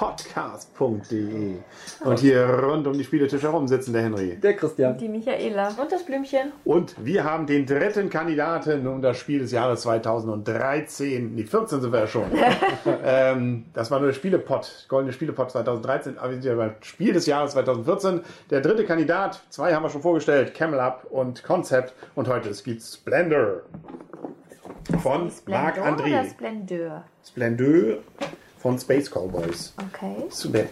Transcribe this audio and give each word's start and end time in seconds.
spiele-podcast.de. 0.00 1.56
Und 2.04 2.18
hier 2.18 2.46
rund 2.48 2.86
um 2.86 2.94
die 2.94 3.04
Spieletische 3.04 3.42
herum 3.42 3.68
sitzen 3.68 3.92
der 3.92 4.02
Henry. 4.02 4.36
Der 4.36 4.56
Christian. 4.56 4.96
Die 4.96 5.08
Michaela. 5.08 5.68
Und 5.80 5.92
das 5.92 6.04
Blümchen. 6.04 6.52
Und 6.64 6.94
wir 7.04 7.24
haben 7.24 7.46
den 7.46 7.66
dritten 7.66 8.08
Kandidaten 8.08 8.86
um 8.86 9.02
das 9.02 9.18
Spiel 9.18 9.40
des 9.40 9.52
Jahres 9.52 9.82
2013. 9.82 11.36
Die 11.36 11.44
14 11.44 11.80
sind 11.80 11.92
wir 11.92 12.00
ja 12.00 12.06
schon. 12.06 12.24
ähm, 13.04 13.66
das 13.74 13.90
war 13.90 13.98
nur 13.98 14.08
der 14.08 14.14
Spielepot, 14.14 14.86
Goldene 14.88 15.12
Spielepot 15.12 15.50
2013. 15.50 16.18
Aber 16.18 16.30
wir 16.30 16.34
sind 16.34 16.44
ja 16.44 16.54
beim 16.54 16.74
Spiel 16.80 17.12
des 17.12 17.26
Jahres 17.26 17.52
2014. 17.52 18.20
Der 18.50 18.60
dritte 18.60 18.84
Kandidat, 18.84 19.42
zwei 19.50 19.74
haben 19.74 19.82
wir 19.82 19.90
schon 19.90 20.02
vorgestellt, 20.02 20.54
Camel 20.54 20.80
Up 20.80 21.06
und 21.10 21.42
Concept. 21.42 21.94
Und 22.14 22.28
heute 22.28 22.50
gibt 22.50 22.80
es 22.80 22.94
Splendor 22.94 23.62
von 25.02 25.30
Marc 25.46 25.78
André. 25.78 26.08
Oder 26.08 26.24
Splendeur? 27.22 27.98
Von 28.60 28.78
Space 28.78 29.10
Cowboys. 29.10 29.72
Okay. 29.92 30.26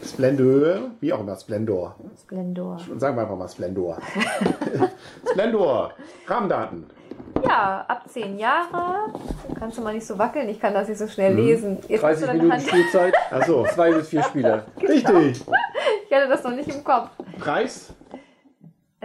Splendeur, 0.04 0.90
wie 1.00 1.10
auch 1.12 1.20
immer, 1.20 1.34
Splendor. 1.36 1.96
Splendor. 2.20 2.78
Sagen 2.98 3.16
wir 3.16 3.22
einfach 3.22 3.36
mal 3.36 3.48
Splendor. 3.48 3.96
Splendor, 5.30 5.92
Rahmendaten. 6.26 6.86
Ja, 7.44 7.84
ab 7.88 8.02
zehn 8.08 8.38
Jahre. 8.38 9.10
Kannst 9.58 9.78
du 9.78 9.82
mal 9.82 9.94
nicht 9.94 10.06
so 10.06 10.18
wackeln, 10.18 10.48
ich 10.50 10.60
kann 10.60 10.74
das 10.74 10.88
nicht 10.88 10.98
so 10.98 11.06
schnell 11.06 11.34
lesen. 11.34 11.78
Jetzt 11.88 12.02
musst 12.02 12.02
30 12.02 12.20
du 12.20 12.26
deine 12.26 12.38
Minuten 12.42 12.60
Hand- 12.60 12.68
Spielzeit, 12.68 13.14
Achso, 13.30 13.66
zwei 13.74 13.92
bis 13.92 14.08
vier 14.08 14.22
Spieler. 14.24 14.64
richtig. 14.82 15.42
Ich 16.10 16.14
hatte 16.16 16.28
das 16.28 16.42
noch 16.44 16.50
nicht 16.52 16.68
im 16.68 16.84
Kopf. 16.84 17.08
Preis? 17.38 17.88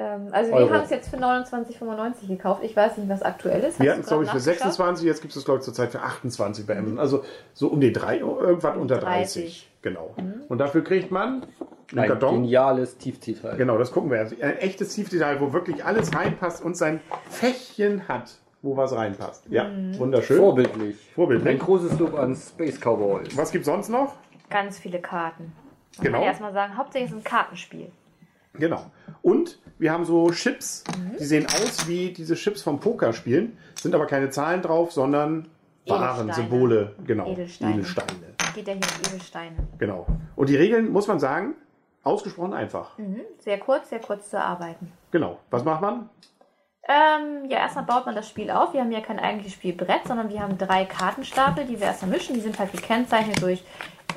Ähm, 0.04 0.28
also 0.32 0.52
Euro. 0.54 0.70
wir 0.70 0.76
haben 0.78 0.84
es 0.84 0.90
jetzt 0.90 1.09
für 1.09 1.18
29,95 1.18 2.28
gekauft. 2.28 2.62
Ich 2.64 2.76
weiß 2.76 2.98
nicht, 2.98 3.09
was 3.09 3.22
aktuell 3.22 3.62
ist. 3.64 3.80
Wir 3.80 3.92
hatten 3.92 4.02
es, 4.02 4.08
glaube 4.08 4.23
ich, 4.26 4.30
für 4.30 4.38
gerade 4.38 4.50
nachgeschaut? 4.50 4.73
26, 4.73 5.06
jetzt 5.06 5.22
gibt 5.22 5.32
es 5.32 5.38
es, 5.38 5.46
glaube 5.46 5.59
ich, 5.59 5.64
zurzeit 5.66 5.92
für 5.92 6.02
28 6.02 6.66
bei 6.68 6.78
Amazon. 6.78 7.00
Also 7.00 7.23
so 7.54 7.68
um 7.70 7.80
die 7.80 7.94
drei, 7.94 8.18
irgendwas 8.20 8.76
unter 8.78 8.98
30. 8.98 9.44
30. 9.44 9.70
Genau. 9.81 10.16
Und 10.50 10.58
dafür 10.59 10.84
kriegt 10.84 11.12
man 11.12 11.46
einen 11.92 12.00
Ein 12.00 12.08
Karton. 12.09 12.36
geniales 12.44 12.98
Tiefdetail. 12.98 13.56
Genau, 13.58 13.78
das 13.78 13.92
gucken 13.92 14.09
wir. 14.12 14.20
Also 14.20 14.36
ein 14.42 14.58
echtes 14.58 14.94
Tiefdetail, 14.96 15.40
wo 15.42 15.52
wirklich 15.54 15.84
alles 15.86 16.14
reinpasst 16.16 16.64
und 16.64 16.76
sein 16.78 17.02
Fächchen 17.30 18.08
hat, 18.08 18.31
wo 18.62 18.78
was 18.78 18.96
reinpasst. 18.96 19.46
Ja, 19.50 19.70
wunderschön. 19.98 20.38
Vorbildlich. 20.38 20.96
Vorbildlich. 21.16 21.50
Ein 21.54 21.59
großes 21.59 22.00
Lob 22.00 22.18
an 22.18 22.36
Space 22.36 22.80
Cowboys. 22.80 23.36
Was 23.36 23.52
gibt 23.52 23.66
sonst 23.66 23.90
noch? 23.90 24.14
Ganz 24.50 24.80
viele 24.80 25.00
Karten. 25.02 25.52
Man 25.98 26.06
Genau. 26.06 26.18
kann 26.20 26.28
erstmal 26.28 26.54
sagen, 26.54 26.78
hauptsächlich 26.78 27.12
ist 27.12 27.18
es 27.18 27.26
ein 27.26 27.30
Kartenspiel. 27.30 27.92
Genau. 28.54 28.92
Und 29.22 29.59
wir 29.80 29.92
haben 29.92 30.06
so 30.06 30.30
Chips, 30.32 30.84
die 31.20 31.23
sehen 31.23 31.46
aus 31.48 31.88
wie 31.88 32.14
diese 32.14 32.36
Chips 32.36 32.62
vom 32.62 32.80
Pokerspielen, 32.80 33.58
sind 33.76 33.96
aber 33.96 34.06
keine 34.06 34.30
Zahlen 34.30 34.62
drauf, 34.62 34.92
sondern 34.92 35.50
Waren. 35.88 36.32
Symbole, 36.32 36.96
genau. 37.06 37.28
Edelsteine. 37.28 37.74
Edelsteine. 37.74 38.36
Geht 38.56 38.68
ja 38.68 38.74
hier 38.74 38.81
um 38.84 39.12
Edelsteine. 39.12 39.56
Genau. 39.78 40.08
Und 40.36 40.50
die 40.50 40.56
Regeln, 40.56 40.92
muss 40.92 41.08
man 41.08 41.20
sagen, 41.20 41.56
ausgesprochen 42.04 42.54
einfach. 42.54 42.98
Mhm. 42.98 43.22
Sehr 43.40 43.59
kurz, 43.59 43.90
sehr 43.90 44.00
kurz 44.00 44.30
zu 44.30 44.40
arbeiten. 44.40 44.92
Genau. 45.12 45.40
Was 45.50 45.64
macht 45.64 45.81
man? 45.81 46.09
Ähm, 46.88 47.50
ja, 47.50 47.59
erstmal 47.59 47.85
baut 47.85 48.06
man 48.06 48.16
das 48.16 48.28
Spiel 48.28 48.52
auf. 48.52 48.74
Wir 48.74 48.81
haben 48.81 48.91
ja 48.91 49.00
kein 49.00 49.20
eigentliches 49.20 49.53
Spielbrett, 49.53 50.06
sondern 50.06 50.30
wir 50.30 50.41
haben 50.41 50.58
drei 50.58 50.84
Kartenstapel, 50.85 51.66
die 51.66 51.80
wir 51.80 51.88
erstmal 51.88 52.12
mischen. 52.12 52.35
Die 52.35 52.41
sind 52.41 52.59
halt 52.59 52.74
gekennzeichnet 52.74 53.41
durch 53.41 53.64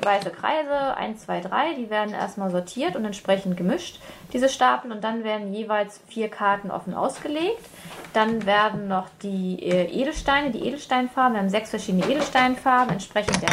weiße 0.01 0.29
Kreise, 0.31 0.95
1, 0.95 1.25
2, 1.25 1.41
3. 1.41 1.73
Die 1.75 1.89
werden 1.89 2.13
erstmal 2.13 2.49
sortiert 2.49 2.95
und 2.95 3.05
entsprechend 3.05 3.57
gemischt, 3.57 3.99
diese 4.33 4.49
Stapel. 4.49 4.91
Und 4.91 5.03
dann 5.03 5.23
werden 5.23 5.53
jeweils 5.53 6.01
vier 6.07 6.29
Karten 6.29 6.71
offen 6.71 6.93
ausgelegt. 6.93 7.65
Dann 8.13 8.45
werden 8.45 8.87
noch 8.87 9.07
die 9.21 9.61
äh, 9.63 9.85
Edelsteine, 9.85 10.51
die 10.51 10.65
Edelsteinfarben. 10.65 11.33
Wir 11.33 11.41
haben 11.41 11.49
sechs 11.49 11.69
verschiedene 11.69 12.05
Edelsteinfarben, 12.05 12.93
entsprechend 12.93 13.41
der 13.41 13.49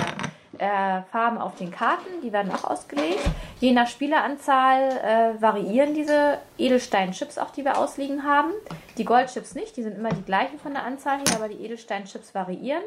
äh, 0.59 1.03
Farben 1.10 1.38
auf 1.38 1.56
den 1.56 1.71
Karten, 1.71 2.21
die 2.22 2.33
werden 2.33 2.53
auch 2.53 2.65
ausgelegt. 2.65 3.21
Je 3.60 3.72
nach 3.72 3.88
Spieleranzahl 3.88 5.37
äh, 5.37 5.43
variieren 5.43 5.94
diese 5.94 6.38
Edelstein-Chips 6.59 7.38
auch, 7.38 7.50
die 7.50 7.65
wir 7.65 7.78
ausliegen 7.78 8.25
haben. 8.25 8.53
Die 8.97 9.04
Goldchips 9.04 9.54
nicht, 9.54 9.77
die 9.77 9.83
sind 9.83 9.99
immer 9.99 10.10
die 10.10 10.22
gleichen 10.22 10.59
von 10.59 10.72
der 10.72 10.84
Anzahl 10.84 11.19
her, 11.19 11.37
aber 11.37 11.49
die 11.49 11.65
Edelstein-Chips 11.65 12.34
variieren. 12.34 12.83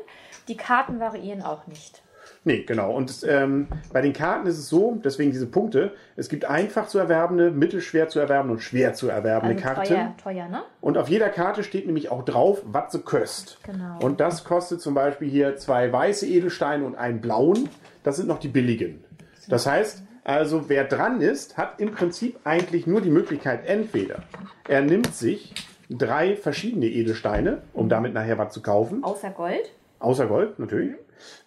Die 0.47 0.57
Karten 0.57 0.99
variieren 0.99 1.43
auch 1.43 1.67
nicht. 1.67 2.01
Nee, 2.47 2.63
genau. 2.63 2.93
Und 2.93 3.25
ähm, 3.27 3.67
bei 3.91 3.99
den 3.99 4.13
Karten 4.13 4.47
ist 4.47 4.57
es 4.57 4.69
so, 4.69 4.97
deswegen 5.03 5.31
diese 5.31 5.47
Punkte, 5.47 5.91
es 6.15 6.29
gibt 6.29 6.45
einfach 6.45 6.87
zu 6.87 6.97
erwerbende, 6.97 7.51
mittelschwer 7.51 8.07
zu 8.07 8.19
erwerbende 8.19 8.53
und 8.53 8.61
schwer 8.61 8.93
zu 8.93 9.09
erwerbende 9.09 9.55
Also 9.55 9.65
Karten. 9.67 9.93
teuer, 9.93 10.15
teuer, 10.23 10.47
ne? 10.47 10.63
Und 10.79 10.97
auf 10.97 11.09
jeder 11.09 11.27
Karte 11.27 11.63
steht 11.63 11.85
nämlich 11.87 12.09
auch 12.09 12.23
drauf, 12.23 12.61
was 12.65 12.93
sie 12.93 12.99
köst. 13.01 13.59
Genau. 13.65 13.99
Und 14.01 14.21
das 14.21 14.45
kostet 14.45 14.79
zum 14.79 14.93
Beispiel 14.93 15.29
hier 15.29 15.57
zwei 15.57 15.91
weiße 15.91 16.25
Edelsteine 16.25 16.85
und 16.85 16.95
einen 16.95 17.19
blauen. 17.19 17.67
Das 18.03 18.15
sind 18.15 18.29
noch 18.29 18.39
die 18.39 18.47
billigen. 18.47 19.03
Das 19.49 19.65
heißt, 19.67 20.03
also 20.23 20.69
wer 20.69 20.85
dran 20.85 21.19
ist, 21.19 21.57
hat 21.57 21.81
im 21.81 21.91
Prinzip 21.91 22.39
eigentlich 22.45 22.87
nur 22.87 23.01
die 23.01 23.09
Möglichkeit, 23.11 23.65
entweder 23.67 24.23
er 24.69 24.81
nimmt 24.83 25.13
sich 25.13 25.53
drei 25.89 26.37
verschiedene 26.37 26.85
Edelsteine, 26.85 27.61
um 27.73 27.89
damit 27.89 28.13
nachher 28.13 28.37
was 28.37 28.53
zu 28.53 28.61
kaufen, 28.61 29.03
Außer 29.03 29.31
Gold. 29.31 29.73
außer 29.99 30.27
Gold 30.27 30.59
natürlich. 30.59 30.95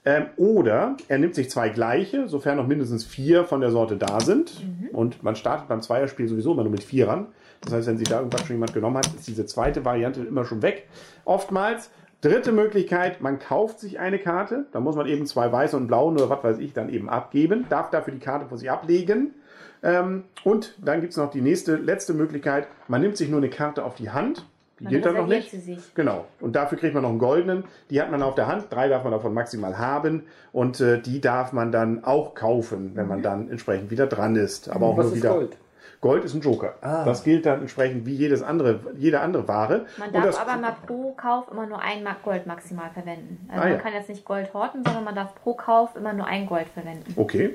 Ähm, 0.04 0.26
oder 0.36 0.96
er 1.08 1.18
nimmt 1.18 1.34
sich 1.34 1.50
zwei 1.50 1.68
gleiche, 1.68 2.28
sofern 2.28 2.56
noch 2.56 2.66
mindestens 2.66 3.04
vier 3.04 3.44
von 3.44 3.60
der 3.60 3.70
Sorte 3.70 3.96
da 3.96 4.20
sind. 4.20 4.52
Und 4.92 5.22
man 5.22 5.36
startet 5.36 5.68
beim 5.68 5.82
Zweierspiel 5.82 6.28
sowieso 6.28 6.52
immer 6.52 6.62
nur 6.62 6.72
mit 6.72 6.82
Vierern. 6.82 7.26
Das 7.60 7.72
heißt, 7.72 7.88
wenn 7.88 7.98
sich 7.98 8.08
da 8.08 8.18
irgendwas 8.18 8.42
schon 8.42 8.56
jemand 8.56 8.72
genommen 8.72 8.96
hat, 8.96 9.06
ist 9.06 9.28
diese 9.28 9.46
zweite 9.46 9.84
Variante 9.84 10.20
immer 10.20 10.44
schon 10.44 10.62
weg. 10.62 10.88
Oftmals. 11.24 11.90
Dritte 12.22 12.52
Möglichkeit, 12.52 13.22
man 13.22 13.38
kauft 13.38 13.80
sich 13.80 13.98
eine 13.98 14.18
Karte, 14.18 14.66
da 14.72 14.80
muss 14.80 14.94
man 14.94 15.06
eben 15.06 15.24
zwei 15.24 15.50
weiße 15.50 15.74
und 15.74 15.86
blauen 15.86 16.16
oder 16.16 16.28
was 16.28 16.44
weiß 16.44 16.58
ich 16.58 16.74
dann 16.74 16.90
eben 16.90 17.08
abgeben, 17.08 17.64
darf 17.70 17.88
dafür 17.88 18.12
die 18.12 18.20
Karte 18.20 18.44
vor 18.44 18.58
sich 18.58 18.70
ablegen. 18.70 19.34
Ähm, 19.82 20.24
und 20.44 20.76
dann 20.84 21.00
gibt 21.00 21.12
es 21.12 21.16
noch 21.16 21.30
die 21.30 21.40
nächste, 21.40 21.76
letzte 21.76 22.12
Möglichkeit, 22.12 22.68
man 22.88 23.00
nimmt 23.00 23.16
sich 23.16 23.30
nur 23.30 23.38
eine 23.38 23.48
Karte 23.48 23.84
auf 23.86 23.94
die 23.94 24.10
Hand, 24.10 24.44
die 24.80 24.84
Man 24.84 24.92
gilt 24.92 25.06
dann 25.06 25.14
noch 25.14 25.26
nicht. 25.26 25.50
sie 25.50 25.60
sich. 25.60 25.94
Genau. 25.94 26.24
Und 26.40 26.56
dafür 26.56 26.76
kriegt 26.78 26.94
man 26.94 27.02
noch 27.04 27.10
einen 27.10 27.18
goldenen. 27.18 27.64
Die 27.90 28.00
hat 28.00 28.10
man 28.10 28.22
auf 28.22 28.34
der 28.34 28.46
Hand. 28.48 28.66
Drei 28.70 28.88
darf 28.88 29.04
man 29.04 29.12
davon 29.12 29.32
maximal 29.34 29.78
haben. 29.78 30.26
Und 30.52 30.80
äh, 30.80 31.00
die 31.00 31.20
darf 31.20 31.52
man 31.52 31.70
dann 31.70 32.02
auch 32.04 32.34
kaufen, 32.34 32.92
wenn 32.94 33.06
man 33.06 33.22
dann 33.22 33.48
entsprechend 33.50 33.90
wieder 33.90 34.06
dran 34.06 34.34
ist. 34.36 34.68
Aber 34.70 34.86
auch 34.86 34.96
Was 34.96 35.06
nur 35.06 35.14
ist 35.14 35.18
wieder. 35.22 35.30
Gold? 35.34 35.56
Gold 36.00 36.24
ist 36.24 36.32
ein 36.32 36.40
Joker. 36.40 36.76
Ah. 36.80 37.04
Das 37.04 37.24
gilt 37.24 37.44
dann 37.44 37.60
entsprechend 37.60 38.06
wie 38.06 38.14
jedes 38.14 38.42
andere, 38.42 38.80
jede 38.96 39.20
andere 39.20 39.46
Ware. 39.46 39.84
Man 39.98 40.10
darf 40.10 40.24
das, 40.24 40.38
aber 40.38 40.56
mal 40.56 40.74
pro 40.86 41.12
Kauf 41.12 41.50
immer 41.52 41.66
nur 41.66 41.78
ein 41.78 42.02
Mark 42.02 42.22
Gold 42.22 42.46
maximal 42.46 42.88
verwenden. 42.94 43.46
Also 43.50 43.60
Ah, 43.60 43.64
man 43.66 43.72
ja. 43.74 43.78
kann 43.80 43.92
jetzt 43.92 44.08
nicht 44.08 44.24
Gold 44.24 44.54
horten, 44.54 44.82
sondern 44.82 45.04
man 45.04 45.14
darf 45.14 45.34
pro 45.34 45.52
Kauf 45.52 45.94
immer 45.96 46.14
nur 46.14 46.24
ein 46.24 46.46
Gold 46.46 46.68
verwenden. 46.68 47.12
Okay. 47.16 47.54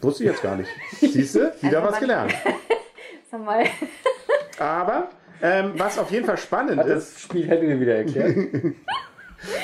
Wusste 0.00 0.24
ich 0.24 0.30
jetzt 0.30 0.42
gar 0.42 0.56
nicht. 0.56 0.68
Siehst 0.98 1.36
du? 1.36 1.52
Wieder 1.60 1.78
Also 1.80 1.92
was 1.92 2.00
gelernt. 2.00 2.34
Sag 3.30 3.44
mal. 3.44 3.64
Aber 4.58 5.08
ähm, 5.42 5.72
was 5.76 5.98
auf 5.98 6.10
jeden 6.10 6.26
Fall 6.26 6.38
spannend 6.38 6.78
Hat 6.78 6.86
ist, 6.86 7.14
das 7.14 7.22
Spiel 7.22 7.46
Henry 7.46 7.80
wieder 7.80 7.96
erklärt? 7.96 8.36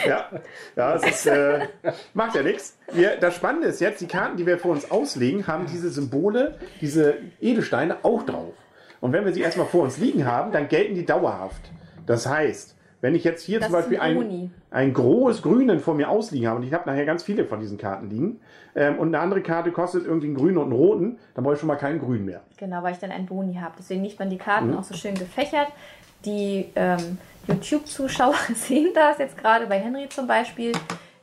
Ja, 0.06 0.30
ja, 0.76 0.94
es 0.94 1.04
ist, 1.04 1.26
äh, 1.26 1.66
macht 2.14 2.36
ja 2.36 2.44
nichts. 2.44 2.78
Das 3.20 3.34
Spannende 3.34 3.66
ist 3.66 3.80
jetzt, 3.80 4.00
die 4.00 4.06
Karten, 4.06 4.36
die 4.36 4.46
wir 4.46 4.56
vor 4.56 4.70
uns 4.70 4.88
auslegen, 4.88 5.48
haben 5.48 5.66
diese 5.66 5.90
Symbole, 5.90 6.58
diese 6.80 7.16
Edelsteine 7.40 8.04
auch 8.04 8.22
drauf. 8.22 8.54
Und 9.00 9.12
wenn 9.12 9.24
wir 9.24 9.32
sie 9.32 9.40
erstmal 9.40 9.66
vor 9.66 9.82
uns 9.82 9.98
liegen 9.98 10.26
haben, 10.26 10.52
dann 10.52 10.68
gelten 10.68 10.94
die 10.94 11.04
dauerhaft. 11.04 11.60
Das 12.06 12.26
heißt, 12.26 12.76
wenn 13.04 13.14
ich 13.14 13.22
jetzt 13.22 13.42
hier 13.42 13.60
Das 13.60 13.68
zum 13.68 13.74
Beispiel 13.74 14.00
ein 14.00 14.50
ein, 14.70 14.94
großes 14.94 15.42
Grünen 15.42 15.78
vor 15.78 15.94
mir 15.94 16.08
ausliegen 16.08 16.48
habe 16.48 16.60
und 16.60 16.66
ich 16.66 16.72
habe 16.72 16.88
nachher 16.88 17.04
ganz 17.04 17.22
viele 17.22 17.44
von 17.44 17.60
diesen 17.60 17.76
Karten 17.76 18.08
liegen 18.08 18.40
ähm, 18.74 18.98
und 18.98 19.08
eine 19.08 19.18
andere 19.18 19.42
Karte 19.42 19.72
kostet 19.72 20.06
irgendwie 20.06 20.28
einen 20.28 20.36
grünen 20.36 20.56
und 20.56 20.64
einen 20.64 20.72
roten, 20.72 21.18
dann 21.34 21.44
brauche 21.44 21.52
ich 21.52 21.60
schon 21.60 21.66
mal 21.66 21.76
keinen 21.76 22.00
grün 22.00 22.24
mehr. 22.24 22.40
Genau, 22.56 22.82
weil 22.82 22.94
ich 22.94 22.98
dann 22.98 23.10
einen 23.10 23.26
Boni 23.26 23.56
habe. 23.56 23.74
Deswegen 23.78 24.02
liegt 24.02 24.18
man 24.18 24.30
die 24.30 24.38
Karten 24.38 24.74
auch 24.74 24.84
so 24.84 24.94
schön 24.94 25.14
gefächert. 25.16 25.68
Die 26.24 26.70
ähm, 26.76 27.18
YouTube-Zuschauer 27.46 28.36
sehen 28.54 28.92
das 28.94 29.18
jetzt 29.18 29.36
gerade 29.36 29.66
bei 29.66 29.78
Henry 29.78 30.08
zum 30.08 30.26
Beispiel. 30.26 30.72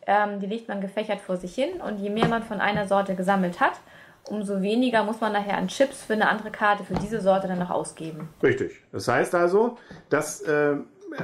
Ähm, 0.05 0.39
die 0.39 0.45
legt 0.45 0.67
man 0.67 0.81
gefächert 0.81 1.19
vor 1.19 1.37
sich 1.37 1.55
hin 1.55 1.81
und 1.83 1.97
je 1.97 2.11
mehr 2.11 2.27
man 2.27 2.43
von 2.43 2.61
einer 2.61 2.87
Sorte 2.87 3.15
gesammelt 3.15 3.59
hat, 3.59 3.73
umso 4.25 4.61
weniger 4.61 5.03
muss 5.03 5.19
man 5.19 5.33
nachher 5.33 5.57
an 5.57 5.67
Chips 5.67 6.03
für 6.03 6.13
eine 6.13 6.29
andere 6.29 6.51
Karte 6.51 6.83
für 6.83 6.93
diese 6.93 7.21
Sorte 7.21 7.47
dann 7.47 7.57
noch 7.57 7.71
ausgeben. 7.71 8.29
Richtig. 8.43 8.83
Das 8.91 9.07
heißt 9.07 9.33
also, 9.33 9.79
dass, 10.09 10.41
äh, 10.41 10.75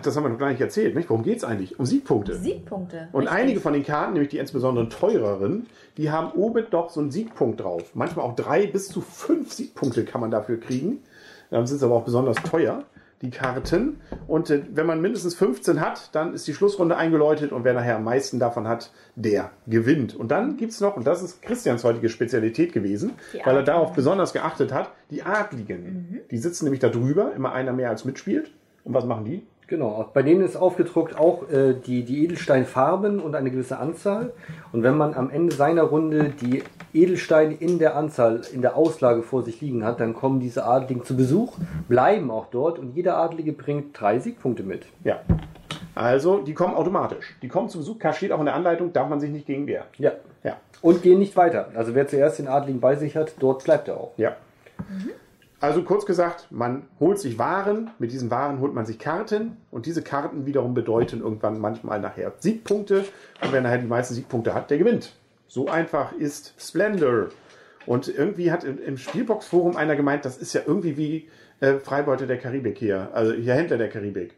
das 0.04 0.16
haben 0.16 0.24
wir 0.24 0.30
noch 0.30 0.38
gar 0.38 0.50
nicht 0.50 0.62
erzählt, 0.62 0.96
nicht? 0.96 1.10
Worum 1.10 1.24
geht 1.24 1.38
es 1.38 1.44
eigentlich? 1.44 1.80
Um 1.80 1.86
Siegpunkte. 1.86 2.36
Siegpunkte. 2.36 3.10
Und 3.12 3.24
richtig. 3.24 3.38
einige 3.38 3.60
von 3.60 3.74
den 3.74 3.84
Karten, 3.84 4.14
nämlich 4.14 4.30
die 4.30 4.38
insbesondere 4.38 4.90
teureren, 4.90 5.68
die 5.98 6.12
haben 6.12 6.32
oben 6.32 6.66
doch 6.70 6.90
so 6.90 7.00
einen 7.00 7.12
Siegpunkt 7.12 7.62
drauf. 7.62 7.92
Manchmal 7.94 8.26
auch 8.26 8.36
drei 8.36 8.68
bis 8.68 8.90
zu 8.90 9.02
fünf 9.02 9.54
Siegpunkte 9.54 10.06
kann 10.06 10.22
man 10.22 10.32
dafür 10.32 10.60
kriegen. 10.60 11.04
Dann 11.50 11.66
sind 11.66 11.80
sie 11.80 11.86
aber 11.86 11.96
auch 11.96 12.06
besonders 12.06 12.38
teuer. 12.38 12.84
die 13.22 13.32
Karten. 13.32 14.00
Und 14.28 14.50
äh, 14.50 14.62
wenn 14.74 14.86
man 14.86 15.02
mindestens 15.02 15.36
15 15.36 15.82
hat, 15.82 16.14
dann 16.14 16.34
ist 16.34 16.48
die 16.48 16.54
Schlussrunde 16.54 16.98
eingeläutet 16.98 17.52
und 17.52 17.64
wer 17.64 17.74
nachher 17.74 17.96
am 17.96 18.04
meisten 18.04 18.40
davon 18.40 18.68
hat, 18.68 18.92
der 19.16 19.52
gewinnt. 19.66 20.16
Und 20.16 20.30
dann 20.30 20.58
gibt's 20.58 20.80
noch, 20.82 20.96
und 20.96 21.08
das 21.08 21.24
ist 21.24 21.42
Christians 21.42 21.84
heutige 21.84 22.10
Spezialität 22.10 22.74
gewesen, 22.74 23.14
weil 23.44 23.56
er 23.56 23.64
darauf 23.64 23.94
besonders 23.94 24.34
geachtet 24.34 24.72
hat, 24.72 24.92
die 25.10 25.24
Adligen. 25.24 26.22
Die 26.30 26.38
sitzen 26.38 26.66
nämlich 26.66 26.80
da 26.80 26.90
drüber, 26.90 27.34
immer 27.36 27.54
einer 27.54 27.74
mehr 27.74 27.90
als 27.90 28.06
mitspielt. 28.06 28.52
Und 28.84 28.94
was 28.94 29.06
machen 29.06 29.26
die? 29.26 29.46
Genau, 29.68 30.10
bei 30.14 30.24
denen 30.24 30.42
ist 30.42 30.56
aufgedruckt 30.56 31.20
auch 31.20 31.50
äh, 31.50 31.74
die, 31.74 32.04
die 32.04 32.24
Edelsteinfarben 32.24 33.20
und 33.20 33.36
eine 33.36 33.52
gewisse 33.52 33.78
Anzahl. 33.78 34.32
Und 34.72 34.82
wenn 34.82 34.96
man 34.96 35.14
am 35.14 35.30
Ende 35.30 35.54
seiner 35.54 35.84
Runde 35.84 36.32
die 36.42 36.64
Edelsteine 36.94 37.54
in 37.54 37.78
der 37.78 37.98
Anzahl, 37.98 38.42
in 38.54 38.62
der 38.62 38.78
Auslage 38.78 39.24
vor 39.24 39.44
sich 39.44 39.60
liegen 39.60 39.84
hat, 39.84 40.00
dann 40.00 40.14
kommen 40.14 40.40
diese 40.40 40.64
Adligen 40.64 41.04
zu 41.04 41.18
Besuch, 41.18 41.58
bleiben 41.90 42.32
auch 42.32 42.46
dort 42.50 42.80
und 42.80 42.96
jeder 42.96 43.18
Adlige 43.18 43.52
bringt 43.52 44.00
drei 44.00 44.20
Siegpunkte 44.20 44.64
mit. 44.64 44.86
Ja. 45.04 45.20
Also, 45.96 46.40
die 46.40 46.54
kommen 46.54 46.74
automatisch. 46.74 47.36
Die 47.42 47.50
kommen 47.50 47.68
zum 47.68 47.82
Besuch, 47.82 47.98
steht 48.14 48.32
auch 48.32 48.40
in 48.40 48.46
der 48.46 48.56
Anleitung, 48.56 48.94
darf 48.94 49.10
man 49.10 49.20
sich 49.20 49.32
nicht 49.32 49.48
gegen 49.48 49.68
wehren. 49.68 49.88
Ja. 49.98 50.14
Ja. 50.44 50.56
Und 50.82 51.02
gehen 51.02 51.20
nicht 51.20 51.36
weiter. 51.36 51.70
Also 51.76 51.94
wer 51.94 52.08
zuerst 52.08 52.40
den 52.40 52.48
Adligen 52.48 52.80
bei 52.80 52.96
sich 52.96 53.18
hat, 53.18 53.34
dort 53.40 53.66
bleibt 53.66 53.90
er 53.90 53.98
auch. 53.98 54.14
Ja. 54.16 54.38
Also 55.60 55.82
kurz 55.82 56.06
gesagt, 56.06 56.48
man 56.52 56.84
holt 57.00 57.18
sich 57.18 57.40
Waren, 57.40 57.90
mit 57.98 58.12
diesen 58.12 58.30
Waren 58.30 58.60
holt 58.60 58.76
man 58.76 58.86
sich 58.86 59.00
Karten 59.00 59.58
und 59.72 59.88
diese 59.88 60.04
Karten 60.04 60.46
wiederum 60.46 60.76
bedeuten 60.76 61.22
irgendwann 61.22 61.60
manchmal 61.60 62.00
nachher 62.00 62.34
Siegpunkte 62.38 63.06
und 63.42 63.52
wer 63.52 63.62
nachher 63.62 63.80
die 63.80 63.88
meisten 63.88 64.14
Siegpunkte 64.14 64.54
hat, 64.54 64.70
der 64.70 64.78
gewinnt. 64.78 65.14
So 65.48 65.68
einfach 65.68 66.14
ist 66.14 66.54
Splendor. 66.60 67.30
Und 67.88 68.08
irgendwie 68.08 68.52
hat 68.52 68.66
im 68.66 68.98
Spielbox-Forum 68.98 69.78
einer 69.78 69.96
gemeint, 69.96 70.26
das 70.26 70.38
ist 70.38 70.54
ja 70.54 70.62
irgendwie 70.66 70.98
wie 70.98 71.28
äh, 71.60 71.80
Freibeuter 71.80 72.28
der 72.28 72.38
Karibik 72.38 72.78
hier, 72.78 73.10
also 73.14 73.34
hier 73.34 73.56
Händler 73.56 73.78
der 73.78 73.90
Karibik. 73.90 74.36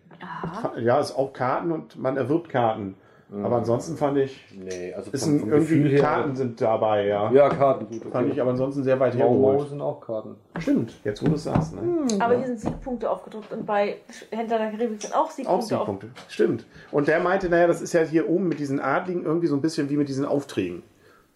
Ja, 0.80 1.00
ist 1.00 1.16
auch 1.16 1.33
Karten 1.33 1.71
und 1.71 1.98
man 1.98 2.16
erwirbt 2.16 2.50
Karten. 2.50 2.95
Aber 3.31 3.58
ansonsten 3.58 3.96
fand 3.96 4.18
ich, 4.18 4.44
Nee, 4.58 4.92
also 4.94 5.12
ist 5.12 5.24
vom, 5.24 5.36
ein, 5.36 5.40
vom 5.42 5.50
irgendwie. 5.52 5.96
Karten 5.98 6.36
sind 6.36 6.60
dabei, 6.60 7.06
ja. 7.06 7.31
Ja, 7.31 7.48
Karten, 7.50 7.86
gut. 7.88 8.02
Okay. 8.02 8.12
Fand 8.12 8.34
ich 8.34 8.42
aber 8.42 8.50
ansonsten 8.52 8.84
sehr 8.84 9.00
weit 9.00 9.16
hergeholt. 9.16 9.70
sind 9.70 9.81
auch 9.81 10.02
Karten. 10.02 10.36
Stimmt, 10.58 10.94
jetzt 11.04 11.22
wo 11.24 11.28
du 11.28 11.36
es 11.36 11.44
sagst. 11.44 11.76
Ne? 11.76 12.08
Aber 12.20 12.36
hier 12.38 12.48
sind 12.48 12.60
Siegpunkte 12.60 13.08
aufgedruckt 13.08 13.52
und 13.54 13.68
bei 13.68 13.98
Händler 14.31 14.58
der 14.58 14.72
Karibik 14.72 15.00
sind 15.02 15.16
auch 15.16 15.30
Siegpunkte, 15.30 15.64
Auch 15.78 15.80
Siegpunkte. 15.80 16.10
Stimmt. 16.28 16.66
Und 16.92 17.08
der 17.08 17.20
meinte, 17.20 17.50
naja, 17.50 17.68
das 17.68 17.81
ist 17.81 17.94
ja 17.94 18.02
hier 18.02 18.28
oben 18.28 18.48
mit 18.48 18.58
diesen 18.60 18.80
Adligen 18.80 19.24
irgendwie 19.24 19.48
so 19.48 19.56
ein 19.56 19.62
bisschen 19.62 19.90
wie 19.92 19.98
mit 19.98 20.10
diesen 20.10 20.26
Aufträgen. 20.26 20.81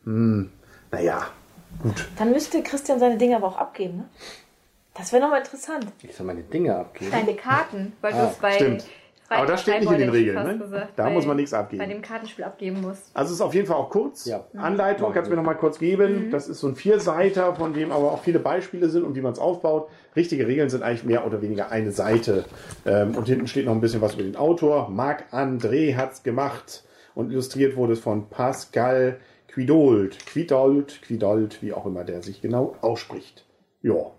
Hm, 0.06 0.50
naja, 0.92 1.28
gut. 1.82 2.08
Dann 2.18 2.32
müsste 2.32 2.64
Christian 2.64 2.98
seine 2.98 3.18
Dinge 3.18 3.36
aber 3.36 3.48
auch 3.48 3.58
abgeben, 3.58 3.98
ne? 3.98 4.06
Das 4.96 5.12
wäre 5.12 5.22
nochmal 5.24 5.40
interessant. 5.42 5.88
Ich 6.04 6.16
soll 6.16 6.26
meine 6.26 6.42
Dinge 6.44 6.76
abgeben. 6.76 7.12
Deine 7.12 7.36
Karten, 7.36 7.94
weil 8.02 8.14
du 8.14 8.20
Ah, 8.20 8.30
es 8.32 8.38
bei 8.38 8.52
stimmt. 8.54 8.86
Aber 9.38 9.46
das 9.48 9.62
steht 9.62 9.80
nicht 9.82 9.92
in 9.92 9.98
den 10.00 10.10
Regeln, 10.10 10.36
ne? 10.60 10.88
Da 10.96 11.04
bei- 11.06 11.10
muss 11.12 11.26
man 11.26 11.36
nichts 11.38 11.52
Bei 11.52 11.60
abgeben. 11.60 11.90
dem 11.90 12.02
Kartenspiel 12.02 12.44
abgeben 12.46 12.82
musst. 12.82 13.12
Also 13.14 13.30
es 13.30 13.36
ist 13.36 13.42
auf 13.42 13.54
jeden 13.54 13.68
Fall 13.68 13.78
auch 13.78 13.90
kurz. 13.90 14.26
Ja. 14.26 14.46
Anleitung 14.56 15.04
Machen 15.04 15.14
kannst 15.14 15.28
du 15.28 15.32
mir 15.32 15.38
wir. 15.38 15.44
noch 15.44 15.46
mal 15.52 15.58
kurz 15.58 15.80
geben. 15.80 16.30
Das 16.32 16.48
ist 16.48 16.60
so 16.60 16.68
ein 16.68 16.76
Vierseiter, 16.76 17.56
von 17.56 17.74
dem 17.74 17.92
aber 17.92 18.12
auch 18.12 18.22
viele 18.24 18.40
Beispiele 18.40 18.90
sind 18.90 19.04
und 19.04 19.16
wie 19.16 19.22
man 19.22 19.34
es 19.34 19.40
aufbaut. 19.40 19.90
Richtige 20.16 20.48
Regeln 20.48 20.70
sind 20.70 20.84
eigentlich 20.84 21.04
mehr 21.04 21.26
oder 21.26 21.42
weniger 21.42 21.72
eine 21.72 21.92
Seite. 21.92 22.46
Ähm, 22.86 23.16
und 23.16 23.28
hinten 23.28 23.48
steht 23.48 23.66
noch 23.66 23.74
ein 23.74 23.82
bisschen 23.82 24.02
was 24.02 24.14
über 24.16 24.24
den 24.24 24.36
Autor. 24.36 24.90
Marc 24.90 25.26
André 25.34 25.96
hat's 25.96 26.24
gemacht. 26.24 26.84
Und 27.16 27.32
illustriert 27.32 27.76
wurde 27.76 27.94
es 27.94 28.00
von 28.00 28.30
Pascal 28.30 29.18
Quidold. 29.48 30.26
Quidold, 30.26 31.02
Quidold, 31.04 31.62
wie 31.62 31.74
auch 31.74 31.86
immer 31.86 32.04
der 32.04 32.24
sich 32.24 32.42
genau 32.42 32.76
ausspricht. 32.82 33.46
Ja, 33.84 34.12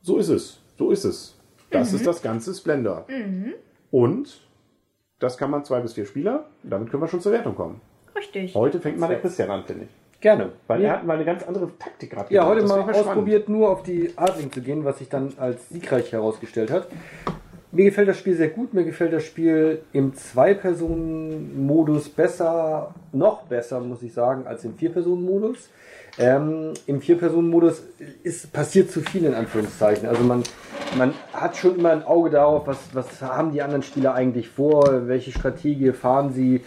so 0.00 0.16
ist 0.18 0.28
es. 0.30 0.60
So 0.78 0.90
ist 0.90 1.04
es. 1.04 1.36
Das 1.70 1.92
ist 1.92 2.06
das 2.06 2.22
ganze 2.22 2.54
Splendor. 2.54 3.06
Und 3.92 4.40
das 5.20 5.38
kann 5.38 5.50
man 5.50 5.64
zwei 5.64 5.78
bis 5.78 5.92
vier 5.92 6.06
Spieler. 6.06 6.46
Damit 6.64 6.90
können 6.90 7.02
wir 7.04 7.06
schon 7.08 7.20
zur 7.20 7.30
Wertung 7.30 7.54
kommen. 7.54 7.80
Richtig. 8.16 8.54
Heute 8.56 8.80
fängt 8.80 8.98
mal 8.98 9.06
der 9.06 9.20
Christian 9.20 9.50
an, 9.50 9.62
finde 9.64 9.84
ich. 9.84 10.20
Gerne. 10.20 10.50
Weil 10.66 10.80
Ja. 10.82 10.88
er 10.88 10.94
hat 10.98 11.06
mal 11.06 11.14
eine 11.14 11.24
ganz 11.24 11.42
andere 11.44 11.68
Taktik 11.78 12.10
gerade 12.10 12.32
Ja, 12.34 12.46
heute 12.46 12.62
Das 12.62 12.70
mal 12.70 12.80
ausprobiert, 12.80 13.48
nur 13.48 13.70
auf 13.70 13.82
die 13.82 14.12
Adling 14.16 14.50
zu 14.50 14.60
gehen, 14.60 14.84
was 14.84 14.98
sich 14.98 15.08
dann 15.08 15.32
als 15.36 15.68
siegreich 15.68 16.10
herausgestellt 16.12 16.70
hat. 16.70 16.88
Mir 17.72 17.84
gefällt 17.86 18.08
das 18.08 18.18
Spiel 18.18 18.34
sehr 18.36 18.48
gut. 18.48 18.74
Mir 18.74 18.84
gefällt 18.84 19.12
das 19.12 19.24
Spiel 19.24 19.82
im 19.92 20.14
Zwei-Personen-Modus 20.14 22.08
besser, 22.08 22.94
noch 23.12 23.42
besser, 23.44 23.80
muss 23.80 24.02
ich 24.02 24.12
sagen, 24.12 24.46
als 24.46 24.64
im 24.64 24.74
Vier-Personen-Modus. 24.76 25.70
Ähm, 26.18 26.74
Im 26.86 27.00
Vier-Personen-Modus 27.00 27.82
ist 28.22 28.52
passiert 28.52 28.90
zu 28.90 29.00
viel 29.00 29.24
in 29.24 29.32
Anführungszeichen. 29.34 30.06
Also 30.06 30.22
man, 30.22 30.42
man 30.96 31.14
hat 31.32 31.56
schon 31.56 31.78
immer 31.78 31.90
ein 31.90 32.04
Auge 32.04 32.30
darauf, 32.30 32.66
was, 32.66 32.78
was 32.92 33.20
haben 33.22 33.52
die 33.52 33.62
anderen 33.62 33.82
Spieler 33.82 34.14
eigentlich 34.14 34.48
vor, 34.48 35.06
welche 35.08 35.32
Strategie 35.32 35.92
fahren 35.92 36.32
sie, 36.32 36.62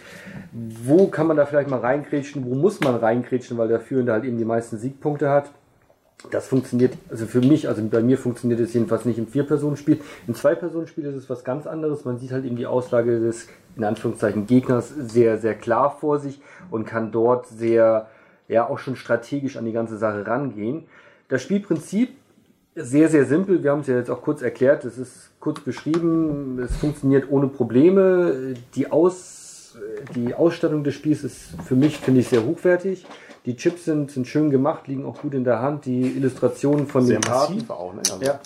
wo 0.52 1.08
kann 1.08 1.26
man 1.26 1.36
da 1.36 1.46
vielleicht 1.46 1.70
mal 1.70 1.80
reinkrätschen, 1.80 2.44
wo 2.44 2.54
muss 2.54 2.80
man 2.80 2.96
reinkrätschen, 2.96 3.58
weil 3.58 3.68
der 3.68 3.80
Führende 3.80 4.12
halt 4.12 4.24
eben 4.24 4.38
die 4.38 4.44
meisten 4.44 4.78
Siegpunkte 4.78 5.30
hat. 5.30 5.50
Das 6.30 6.48
funktioniert, 6.48 6.94
also 7.10 7.26
für 7.26 7.40
mich, 7.40 7.68
also 7.68 7.82
bei 7.86 8.02
mir 8.02 8.16
funktioniert 8.16 8.58
es 8.60 8.72
jedenfalls 8.72 9.04
nicht 9.04 9.18
im 9.18 9.28
Vier-Personen-Spiel. 9.28 10.00
Im 10.26 10.34
Zwei-Personen-Spiel 10.34 11.04
ist 11.04 11.14
es 11.14 11.30
was 11.30 11.44
ganz 11.44 11.66
anderes. 11.66 12.04
Man 12.04 12.18
sieht 12.18 12.32
halt 12.32 12.44
eben 12.44 12.56
die 12.56 12.66
Auslage 12.66 13.20
des, 13.20 13.48
in 13.76 13.84
Anführungszeichen, 13.84 14.46
Gegners 14.46 14.88
sehr, 14.88 15.38
sehr 15.38 15.54
klar 15.54 15.96
vor 16.00 16.18
sich 16.18 16.40
und 16.70 16.86
kann 16.86 17.12
dort 17.12 17.46
sehr, 17.46 18.08
ja, 18.48 18.68
auch 18.68 18.78
schon 18.78 18.96
strategisch 18.96 19.56
an 19.56 19.66
die 19.66 19.72
ganze 19.72 19.98
Sache 19.98 20.26
rangehen. 20.26 20.84
Das 21.28 21.42
Spielprinzip 21.42 22.16
sehr, 22.76 23.08
sehr 23.08 23.24
simpel. 23.24 23.62
Wir 23.62 23.70
haben 23.72 23.80
es 23.80 23.86
ja 23.86 23.96
jetzt 23.96 24.10
auch 24.10 24.20
kurz 24.22 24.42
erklärt. 24.42 24.84
Es 24.84 24.98
ist 24.98 25.30
kurz 25.40 25.60
beschrieben. 25.60 26.58
Es 26.62 26.76
funktioniert 26.76 27.30
ohne 27.30 27.48
Probleme. 27.48 28.54
Die, 28.74 28.90
Aus, 28.90 29.76
die 30.14 30.34
Ausstattung 30.34 30.84
des 30.84 30.94
Spiels 30.94 31.24
ist 31.24 31.48
für 31.64 31.74
mich, 31.74 31.96
finde 31.98 32.20
ich, 32.20 32.28
sehr 32.28 32.44
hochwertig. 32.44 33.06
Die 33.46 33.56
Chips 33.56 33.84
sind, 33.86 34.10
sind 34.10 34.26
schön 34.26 34.50
gemacht, 34.50 34.88
liegen 34.88 35.04
auch 35.06 35.22
gut 35.22 35.32
in 35.34 35.44
der 35.44 35.60
Hand. 35.60 35.86
Die 35.86 36.02
Illustrationen 36.02 36.86
von 36.86 37.04
Sehr 37.06 37.18
den 37.18 37.22
Karten. 37.22 37.64
auch, 37.70 37.94
ne? 37.94 38.00
Also, 38.10 38.22
Ja. 38.22 38.40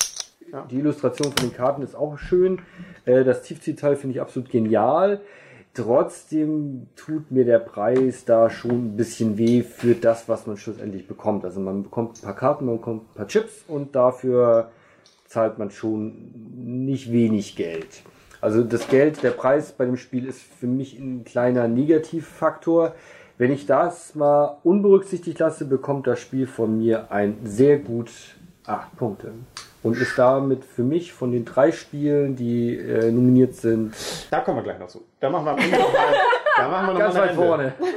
Die 0.71 0.79
Illustration 0.79 1.33
von 1.33 1.49
den 1.49 1.57
Karten 1.57 1.83
ist 1.83 1.95
auch 1.95 2.19
schön. 2.19 2.59
Äh, 3.05 3.23
Das 3.25 3.43
Tiefziehteil 3.43 3.97
finde 3.97 4.17
ich 4.17 4.21
absolut 4.21 4.51
genial. 4.51 5.21
Trotzdem 5.73 6.89
tut 6.97 7.31
mir 7.31 7.45
der 7.45 7.61
Preis 7.61 8.25
da 8.25 8.51
schon 8.51 8.71
ein 8.71 8.97
bisschen 8.97 9.39
weh 9.39 9.63
für 9.63 9.95
das, 9.95 10.29
was 10.29 10.47
man 10.47 10.57
schlussendlich 10.57 11.07
bekommt. 11.07 11.45
Also 11.45 11.61
man 11.61 11.85
bekommt 11.85 12.19
ein 12.19 12.23
paar 12.23 12.35
Karten, 12.35 12.67
man 12.67 12.79
bekommt 12.79 13.03
ein 13.03 13.15
paar 13.15 13.29
Chips 13.29 13.65
und 13.69 13.95
dafür 13.95 14.71
zahlt 15.27 15.59
man 15.59 15.71
schon 15.71 16.33
nicht 16.57 17.13
wenig 17.13 17.55
Geld. 17.55 18.03
Also 18.41 18.65
das 18.65 18.89
Geld, 18.89 19.23
der 19.23 19.31
Preis 19.31 19.71
bei 19.71 19.85
dem 19.85 19.97
Spiel 19.97 20.27
ist 20.27 20.43
für 20.43 20.67
mich 20.67 20.99
ein 20.99 21.25
kleiner 21.25 21.69
Negativfaktor. 21.69 22.95
Wenn 23.39 23.53
ich 23.53 23.67
das 23.67 24.15
mal 24.15 24.59
unberücksichtigt 24.65 25.39
lasse, 25.39 25.67
bekommt 25.67 26.07
das 26.07 26.21
Spiel 26.21 26.49
von 26.49 26.79
mir 26.79 27.13
ein 27.13 27.39
sehr 27.45 27.79
gut 27.79 28.11
8 28.67 28.97
Punkte. 28.97 29.33
Und 29.83 29.97
ist 29.97 30.19
damit 30.19 30.65
für 30.65 30.83
mich 30.83 31.13
von 31.13 31.33
den 31.33 31.45
drei 31.47 31.73
Spielen, 31.73 32.37
die 32.37 32.77
äh, 32.77 33.11
nominiert 33.11 33.55
sind, 33.55 33.95
Da 34.31 34.41
kommen 34.41 34.59
wir 34.59 34.63
gleich 34.63 34.79
noch 34.79 34.89
zu. 34.89 35.03
Da 35.21 35.31
machen 35.31 35.45
wir 35.47 35.53
am 35.53 35.59
Ende 35.59 35.79
noch 35.79 35.93
mal, 35.93 36.15
da 36.57 36.69
machen 36.69 36.87
wir 36.89 36.93
noch 36.93 37.01
ganz 37.01 37.15
mal 37.15 37.21
weit 37.23 37.31
eine 37.31 37.39
Runde. 37.39 37.73
vorne. 37.79 37.91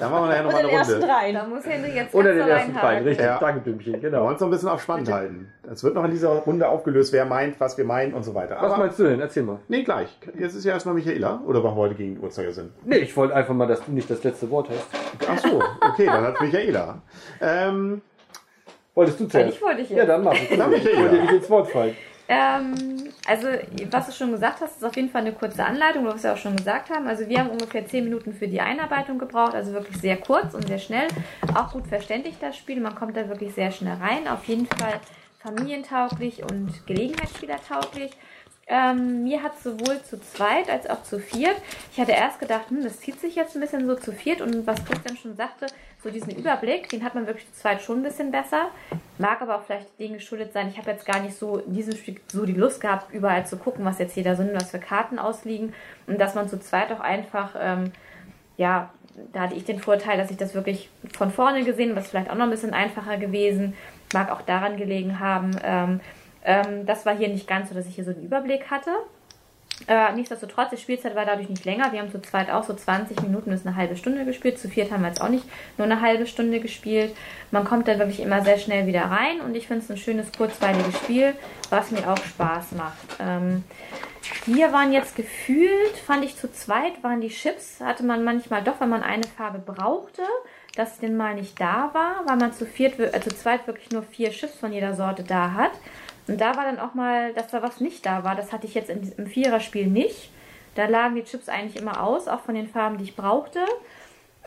Da 0.00 0.08
machen 0.08 0.22
wir 0.24 0.28
nachher 0.30 0.42
noch 0.42 0.50
mal 0.52 0.56
Und 0.58 0.62
den 0.62 0.68
eine 0.70 0.78
ersten 0.78 0.92
Runde. 0.94 1.06
dreien. 1.06 1.34
Da 1.34 1.44
muss 1.46 1.66
Henry 1.66 1.90
jetzt 1.94 2.14
Oder 2.14 2.32
den 2.34 2.48
ersten 2.48 2.72
beiden, 2.72 2.82
haken. 2.96 3.04
richtig. 3.06 3.26
Ja. 3.26 3.38
Danke, 3.38 3.60
Dümmchen, 3.60 3.92
Wir 3.92 4.00
genau. 4.00 4.24
wollen 4.24 4.34
es 4.34 4.40
noch 4.40 4.48
ein 4.48 4.50
bisschen 4.50 4.68
auf 4.68 4.82
spannend 4.82 5.12
halten. 5.12 5.52
Es 5.70 5.84
wird 5.84 5.94
noch 5.94 6.04
in 6.04 6.10
dieser 6.10 6.28
Runde 6.30 6.68
aufgelöst, 6.68 7.12
wer 7.12 7.24
meint, 7.24 7.60
was 7.60 7.78
wir 7.78 7.84
meinen 7.84 8.14
und 8.14 8.24
so 8.24 8.34
weiter. 8.34 8.56
Was 8.56 8.72
Aber, 8.72 8.78
meinst 8.78 8.98
du 8.98 9.04
denn? 9.04 9.20
Erzähl 9.20 9.44
mal. 9.44 9.58
nee, 9.68 9.84
gleich. 9.84 10.08
Jetzt 10.36 10.54
ist 10.56 10.64
ja 10.64 10.72
erstmal 10.72 10.94
Michaela. 10.96 11.40
Oder 11.46 11.62
warum 11.62 11.76
wir 11.78 11.82
heute 11.82 11.94
gegen 11.94 12.20
Uhrzeigersinn? 12.20 12.70
Nee, 12.84 12.96
ich 12.98 13.16
wollte 13.16 13.34
einfach 13.36 13.54
mal, 13.54 13.66
dass 13.68 13.84
du 13.84 13.92
nicht 13.92 14.10
das 14.10 14.24
letzte 14.24 14.50
Wort 14.50 14.68
hast. 14.70 14.86
Ach 15.30 15.38
so, 15.38 15.62
okay, 15.92 16.06
dann 16.06 16.24
hat 16.24 16.40
Michaela. 16.40 17.00
Ähm, 17.40 18.02
Wolltest 18.94 19.20
du 19.20 19.26
zuerst? 19.26 19.56
ich 19.56 19.62
wollte 19.62 19.80
ich 19.82 19.90
Ja, 19.90 19.96
jetzt. 19.98 20.08
dann 20.08 20.22
mach 20.24 20.34
ich. 20.34 20.48
Dann 20.56 20.72
Ich 20.72 20.84
wollte 20.84 21.20
nicht 21.22 21.32
ins 21.32 21.50
Wort 21.50 21.70
fallen. 21.70 21.96
Ähm, 22.28 22.74
also, 23.26 23.48
was 23.90 24.06
du 24.06 24.12
schon 24.12 24.32
gesagt 24.32 24.60
hast, 24.60 24.76
ist 24.76 24.84
auf 24.84 24.94
jeden 24.96 25.10
Fall 25.10 25.22
eine 25.22 25.32
kurze 25.32 25.64
Anleitung, 25.64 26.06
was 26.06 26.22
wir 26.22 26.32
auch 26.32 26.36
schon 26.38 26.56
gesagt 26.56 26.88
haben. 26.90 27.06
Also, 27.08 27.28
wir 27.28 27.38
haben 27.38 27.50
ungefähr 27.50 27.84
10 27.86 28.04
Minuten 28.04 28.32
für 28.32 28.48
die 28.48 28.60
Einarbeitung 28.60 29.18
gebraucht, 29.18 29.54
also 29.54 29.72
wirklich 29.72 29.96
sehr 30.00 30.16
kurz 30.16 30.54
und 30.54 30.66
sehr 30.66 30.78
schnell. 30.78 31.08
Auch 31.54 31.72
gut 31.72 31.86
verständlich 31.88 32.36
das 32.40 32.56
Spiel, 32.56 32.80
man 32.80 32.94
kommt 32.94 33.16
da 33.16 33.28
wirklich 33.28 33.54
sehr 33.54 33.70
schnell 33.70 33.96
rein. 34.00 34.28
Auf 34.28 34.44
jeden 34.44 34.66
Fall 34.66 34.94
familientauglich 35.40 36.42
und 36.42 36.86
Gelegenheitsspielertauglich. 36.86 38.12
Ähm, 38.68 39.24
mir 39.24 39.42
hat 39.42 39.60
sowohl 39.60 40.00
zu 40.02 40.20
zweit 40.20 40.70
als 40.70 40.88
auch 40.88 41.02
zu 41.02 41.18
viert, 41.18 41.56
ich 41.92 42.00
hatte 42.00 42.12
erst 42.12 42.38
gedacht, 42.38 42.70
hm, 42.70 42.84
das 42.84 43.00
zieht 43.00 43.20
sich 43.20 43.34
jetzt 43.34 43.56
ein 43.56 43.60
bisschen 43.60 43.86
so 43.86 43.96
zu 43.96 44.12
viert 44.12 44.40
und 44.40 44.66
was 44.66 44.84
Christian 44.84 45.16
schon 45.16 45.36
sagte, 45.36 45.66
so 46.02 46.10
diesen 46.10 46.30
Überblick, 46.36 46.88
den 46.88 47.02
hat 47.04 47.14
man 47.14 47.26
wirklich 47.26 47.46
zu 47.52 47.60
zweit 47.60 47.82
schon 47.82 47.98
ein 47.98 48.02
bisschen 48.04 48.30
besser. 48.30 48.68
Mag 49.18 49.42
aber 49.42 49.56
auch 49.56 49.62
vielleicht 49.62 49.98
dem 49.98 50.14
geschuldet 50.14 50.52
sein, 50.52 50.68
ich 50.68 50.78
habe 50.78 50.90
jetzt 50.90 51.06
gar 51.06 51.20
nicht 51.20 51.36
so 51.36 51.58
in 51.58 51.74
diesem 51.74 51.96
Spiel 51.96 52.20
so 52.28 52.46
die 52.46 52.54
Lust 52.54 52.80
gehabt, 52.80 53.12
überall 53.12 53.44
zu 53.46 53.56
gucken, 53.56 53.84
was 53.84 53.98
jetzt 53.98 54.14
hier 54.14 54.24
da 54.24 54.36
sind, 54.36 54.54
was 54.54 54.70
für 54.70 54.78
Karten 54.78 55.18
ausliegen 55.18 55.74
und 56.06 56.20
dass 56.20 56.34
man 56.34 56.48
zu 56.48 56.60
zweit 56.60 56.92
auch 56.92 57.00
einfach, 57.00 57.56
ähm, 57.58 57.92
ja, 58.56 58.90
da 59.32 59.40
hatte 59.40 59.54
ich 59.54 59.64
den 59.64 59.80
Vorteil, 59.80 60.16
dass 60.16 60.30
ich 60.30 60.36
das 60.36 60.54
wirklich 60.54 60.88
von 61.16 61.30
vorne 61.30 61.64
gesehen 61.64 61.90
habe, 61.90 62.00
ist 62.00 62.08
vielleicht 62.08 62.30
auch 62.30 62.36
noch 62.36 62.44
ein 62.44 62.50
bisschen 62.50 62.74
einfacher 62.74 63.16
gewesen, 63.16 63.74
mag 64.14 64.30
auch 64.30 64.42
daran 64.42 64.76
gelegen 64.76 65.20
haben. 65.20 65.50
Ähm, 65.62 66.00
Ähm, 66.44 66.86
das 66.86 67.06
war 67.06 67.16
hier 67.16 67.28
nicht 67.28 67.46
ganz 67.46 67.68
so, 67.68 67.74
dass 67.74 67.86
ich 67.86 67.94
hier 67.94 68.04
so 68.04 68.10
einen 68.10 68.24
Überblick 68.24 68.70
hatte. 68.70 68.90
Äh, 69.88 70.12
nichtsdestotrotz, 70.12 70.70
die 70.70 70.76
Spielzeit 70.76 71.14
war 71.14 71.24
dadurch 71.24 71.48
nicht 71.48 71.64
länger. 71.64 71.92
Wir 71.92 72.00
haben 72.00 72.10
zu 72.10 72.20
zweit 72.20 72.50
auch 72.50 72.62
so 72.62 72.74
20 72.74 73.20
Minuten 73.22 73.50
bis 73.50 73.66
eine 73.66 73.74
halbe 73.74 73.96
Stunde 73.96 74.24
gespielt. 74.24 74.58
Zu 74.58 74.68
viert 74.68 74.92
haben 74.92 75.02
wir 75.02 75.08
jetzt 75.08 75.20
auch 75.20 75.28
nicht 75.28 75.44
nur 75.76 75.86
eine 75.86 76.00
halbe 76.00 76.26
Stunde 76.26 76.60
gespielt. 76.60 77.16
Man 77.50 77.64
kommt 77.64 77.88
dann 77.88 77.98
wirklich 77.98 78.20
immer 78.20 78.42
sehr 78.42 78.58
schnell 78.58 78.86
wieder 78.86 79.02
rein 79.02 79.40
und 79.40 79.56
ich 79.56 79.66
finde 79.66 79.82
es 79.82 79.90
ein 79.90 79.96
schönes, 79.96 80.30
kurzweiliges 80.32 80.96
Spiel, 80.98 81.34
was 81.70 81.90
mir 81.90 82.08
auch 82.08 82.18
Spaß 82.18 82.72
macht. 82.72 83.16
Ähm, 83.18 83.64
hier 84.44 84.72
waren 84.72 84.92
jetzt 84.92 85.16
gefühlt, 85.16 85.96
fand 86.06 86.24
ich 86.24 86.36
zu 86.36 86.52
zweit, 86.52 87.02
waren 87.02 87.20
die 87.20 87.28
Chips, 87.28 87.80
hatte 87.80 88.04
man 88.04 88.22
manchmal 88.22 88.62
doch, 88.62 88.80
wenn 88.80 88.88
man 88.88 89.02
eine 89.02 89.24
Farbe 89.24 89.58
brauchte, 89.58 90.22
dass 90.76 90.98
den 90.98 91.16
mal 91.16 91.34
nicht 91.34 91.60
da 91.60 91.90
war, 91.92 92.22
weil 92.26 92.36
man 92.36 92.52
zu, 92.52 92.66
viert, 92.66 92.98
äh, 93.00 93.20
zu 93.20 93.30
zweit 93.30 93.66
wirklich 93.66 93.90
nur 93.90 94.02
vier 94.02 94.30
Chips 94.30 94.54
von 94.54 94.72
jeder 94.72 94.94
Sorte 94.94 95.24
da 95.24 95.52
hat. 95.54 95.72
Und 96.32 96.40
da 96.40 96.56
war 96.56 96.64
dann 96.64 96.78
auch 96.80 96.94
mal, 96.94 97.34
dass 97.34 97.48
da 97.48 97.62
was 97.62 97.78
nicht 97.80 98.06
da 98.06 98.24
war. 98.24 98.34
Das 98.34 98.52
hatte 98.52 98.66
ich 98.66 98.72
jetzt 98.72 98.88
im 98.88 99.26
Viererspiel 99.26 99.86
nicht. 99.86 100.30
Da 100.74 100.86
lagen 100.86 101.14
die 101.14 101.24
Chips 101.24 101.50
eigentlich 101.50 101.76
immer 101.76 102.02
aus, 102.02 102.26
auch 102.26 102.40
von 102.40 102.54
den 102.54 102.68
Farben, 102.68 102.96
die 102.96 103.04
ich 103.04 103.16
brauchte. 103.16 103.60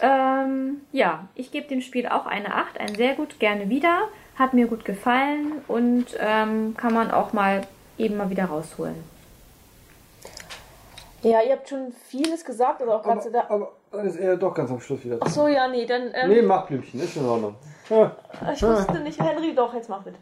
Ähm, 0.02 0.82
ja, 0.92 1.28
ich 1.36 1.52
gebe 1.52 1.68
dem 1.68 1.82
Spiel 1.82 2.08
auch 2.08 2.26
eine 2.26 2.56
8, 2.56 2.80
ein 2.80 2.96
sehr 2.96 3.14
gut, 3.14 3.40
gerne 3.40 3.70
wieder. 3.70 4.08
Hat 4.36 4.56
mir 4.56 4.66
gut 4.66 4.84
gefallen 4.84 5.62
und 5.68 6.08
ähm, 6.20 6.76
kann 6.76 6.92
man 6.92 7.12
auch 7.12 7.34
mal 7.34 7.62
eben 8.00 8.18
mal 8.18 8.32
wieder 8.32 8.46
rausholen. 8.46 8.96
Ja, 11.22 11.44
ihr 11.44 11.52
habt 11.52 11.70
schon 11.70 11.94
vieles 12.08 12.44
gesagt, 12.44 12.82
also 12.82 12.94
auch 12.94 13.04
der. 13.04 13.52
Aber, 13.52 13.74
aber 13.92 14.04
das 14.04 14.16
ist 14.16 14.22
eher 14.22 14.38
doch 14.38 14.56
ganz 14.56 14.72
am 14.72 14.80
Schluss 14.80 15.06
wieder. 15.06 15.18
Ach 15.20 15.30
so, 15.30 15.48
ja, 15.48 15.68
nee, 15.68 15.86
dann. 15.86 16.10
Ähm, 16.16 16.30
Nee, 16.30 16.42
mach 16.42 16.66
Blümchen, 16.66 17.00
ist 17.00 17.16
in 17.16 17.26
Ordnung. 17.26 17.54
Ja. 17.92 18.16
Ich 18.52 18.64
wusste 18.64 19.00
nicht, 19.02 19.22
Henry, 19.22 19.54
doch, 19.54 19.72
jetzt 19.76 19.88
mach 19.88 20.02
bitte. 20.02 20.18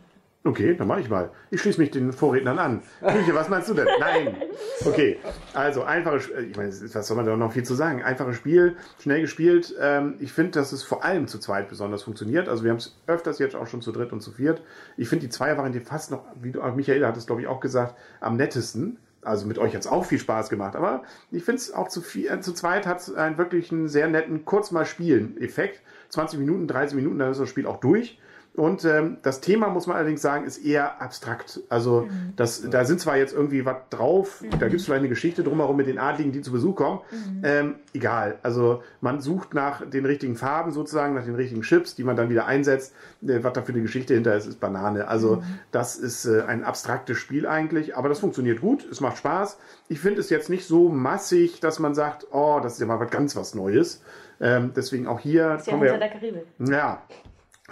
Okay, 0.46 0.76
dann 0.76 0.88
mache 0.90 1.00
ich 1.00 1.10
mal. 1.10 1.32
Ich 1.52 1.62
schließe 1.62 1.80
mich 1.80 1.92
den 1.92 2.12
Vorrednern 2.12 2.60
an. 2.60 2.82
Küche, 3.00 3.34
was 3.34 3.48
meinst 3.48 3.70
du 3.70 3.74
denn? 3.74 3.88
Nein. 4.00 4.36
Okay, 4.84 5.18
also 5.54 5.84
einfaches, 5.84 6.26
Sp- 6.28 6.36
ich 6.52 6.58
meine, 6.58 6.70
was 6.70 7.08
soll 7.08 7.16
man 7.16 7.26
da 7.26 7.38
noch 7.38 7.54
viel 7.54 7.64
zu 7.64 7.76
sagen? 7.76 8.04
Einfaches 8.04 8.36
Spiel, 8.36 8.76
schnell 9.00 9.22
gespielt. 9.22 9.74
Ähm, 9.80 10.16
ich 10.20 10.34
finde, 10.34 10.52
dass 10.52 10.74
es 10.74 10.84
vor 10.84 11.06
allem 11.06 11.28
zu 11.28 11.40
zweit 11.40 11.70
besonders 11.70 12.04
funktioniert. 12.04 12.50
Also 12.50 12.66
wir 12.66 12.72
haben 12.72 12.78
es 12.78 13.00
öfters 13.08 13.40
jetzt 13.40 13.56
auch 13.56 13.68
schon 13.68 13.82
zu 13.82 13.94
dritt 13.94 14.12
und 14.12 14.20
zu 14.20 14.32
viert. 14.32 14.62
Ich 14.98 15.08
finde 15.08 15.26
die 15.28 15.30
Zweiervariante 15.30 15.80
fast 15.80 16.12
noch, 16.12 16.26
wie 16.42 16.52
du, 16.52 16.62
Michael 16.76 17.06
hat 17.06 17.16
es 17.16 17.26
glaube 17.26 17.40
ich 17.42 17.48
auch 17.48 17.62
gesagt, 17.62 17.96
am 18.20 18.36
nettesten. 18.36 18.98
Also 19.22 19.48
mit 19.48 19.58
euch 19.58 19.74
hat 19.74 19.80
es 19.84 19.88
auch 19.88 20.04
viel 20.04 20.20
Spaß 20.20 20.50
gemacht, 20.50 20.76
aber 20.76 21.04
ich 21.32 21.46
finde 21.46 21.60
es 21.62 21.74
auch 21.74 21.88
zu, 21.88 22.02
viel, 22.02 22.28
äh, 22.28 22.42
zu 22.42 22.52
zweit 22.52 22.86
hat 22.86 23.00
es 23.00 23.14
einen 23.16 23.38
wirklich 23.38 23.72
einen 23.72 23.88
sehr 23.88 24.10
netten 24.10 24.44
kurz 24.44 24.72
mal 24.72 24.86
spielen 24.86 25.38
Effekt. 25.40 25.82
20 26.10 26.38
Minuten, 26.40 26.68
30 26.68 26.98
Minuten, 26.98 27.20
dann 27.20 27.32
ist 27.32 27.40
das 27.40 27.48
Spiel 27.48 27.66
auch 27.66 27.80
durch. 27.80 28.20
Und 28.56 28.86
ähm, 28.86 29.18
das 29.24 29.42
Thema, 29.42 29.70
muss 29.70 29.88
man 29.88 29.98
allerdings 29.98 30.22
sagen, 30.22 30.46
ist 30.46 30.60
eher 30.60 31.02
abstrakt. 31.02 31.62
Also 31.70 32.08
das, 32.36 32.70
da 32.70 32.86
sind 32.86 33.00
zwar 33.00 33.18
jetzt 33.18 33.34
irgendwie 33.34 33.66
was 33.66 33.78
drauf, 33.90 34.44
da 34.60 34.68
gibt 34.68 34.80
es 34.80 34.86
vielleicht 34.86 35.00
eine 35.00 35.10
Geschichte 35.10 35.44
drumherum 35.44 35.76
mit 35.76 35.88
den 35.88 35.98
Adligen, 35.98 36.32
die 36.32 36.42
zu 36.42 36.52
Besuch 36.52 36.76
kommen. 36.76 37.00
Ähm, 37.44 37.76
egal. 37.94 38.38
Also 38.44 38.84
man 39.02 39.22
sucht 39.22 39.56
nach 39.56 39.90
den 39.90 40.06
richtigen 40.06 40.36
Farben 40.36 40.72
sozusagen, 40.72 41.16
nach 41.16 41.26
den 41.26 41.34
richtigen 41.34 41.64
Chips, 41.64 41.96
die 41.96 42.04
man 42.04 42.16
dann 42.16 42.30
wieder 42.30 42.46
einsetzt. 42.46 42.94
Äh, 43.28 43.44
was 43.44 43.54
da 43.54 43.64
für 43.64 43.72
eine 43.72 43.82
Geschichte 43.82 44.14
hinter 44.14 44.36
ist, 44.36 44.46
ist 44.46 44.60
Banane. 44.60 45.08
Also 45.08 45.42
das 45.72 45.96
ist 45.96 46.26
äh, 46.26 46.44
ein 46.44 46.64
abstraktes 46.64 47.18
Spiel 47.18 47.48
eigentlich, 47.48 47.98
aber 47.98 48.08
das 48.08 48.20
funktioniert 48.20 48.62
gut, 48.62 48.86
es 48.92 49.02
macht 49.02 49.18
Spaß. 49.18 49.58
Ich 49.88 50.00
finde 50.00 50.20
es 50.20 50.30
jetzt 50.30 50.52
nicht 50.52 50.68
so 50.68 50.90
massig, 50.90 51.60
dass 51.60 51.80
man 51.80 51.96
sagt, 51.96 52.28
oh, 52.32 52.60
das 52.62 52.74
ist 52.74 52.80
ja 52.82 52.86
mal 52.86 53.00
was 53.00 53.10
ganz 53.10 53.36
was 53.36 53.56
Neues. 53.56 54.04
Ähm, 54.40 54.74
deswegen 54.76 55.08
auch 55.08 55.20
hier 55.20 55.56
Ist 55.56 55.68
ja 55.68 55.74
kommen 55.74 55.84
wir. 55.86 55.98
der 55.98 56.10
Karibik. 56.10 56.46
Ja, 56.60 57.02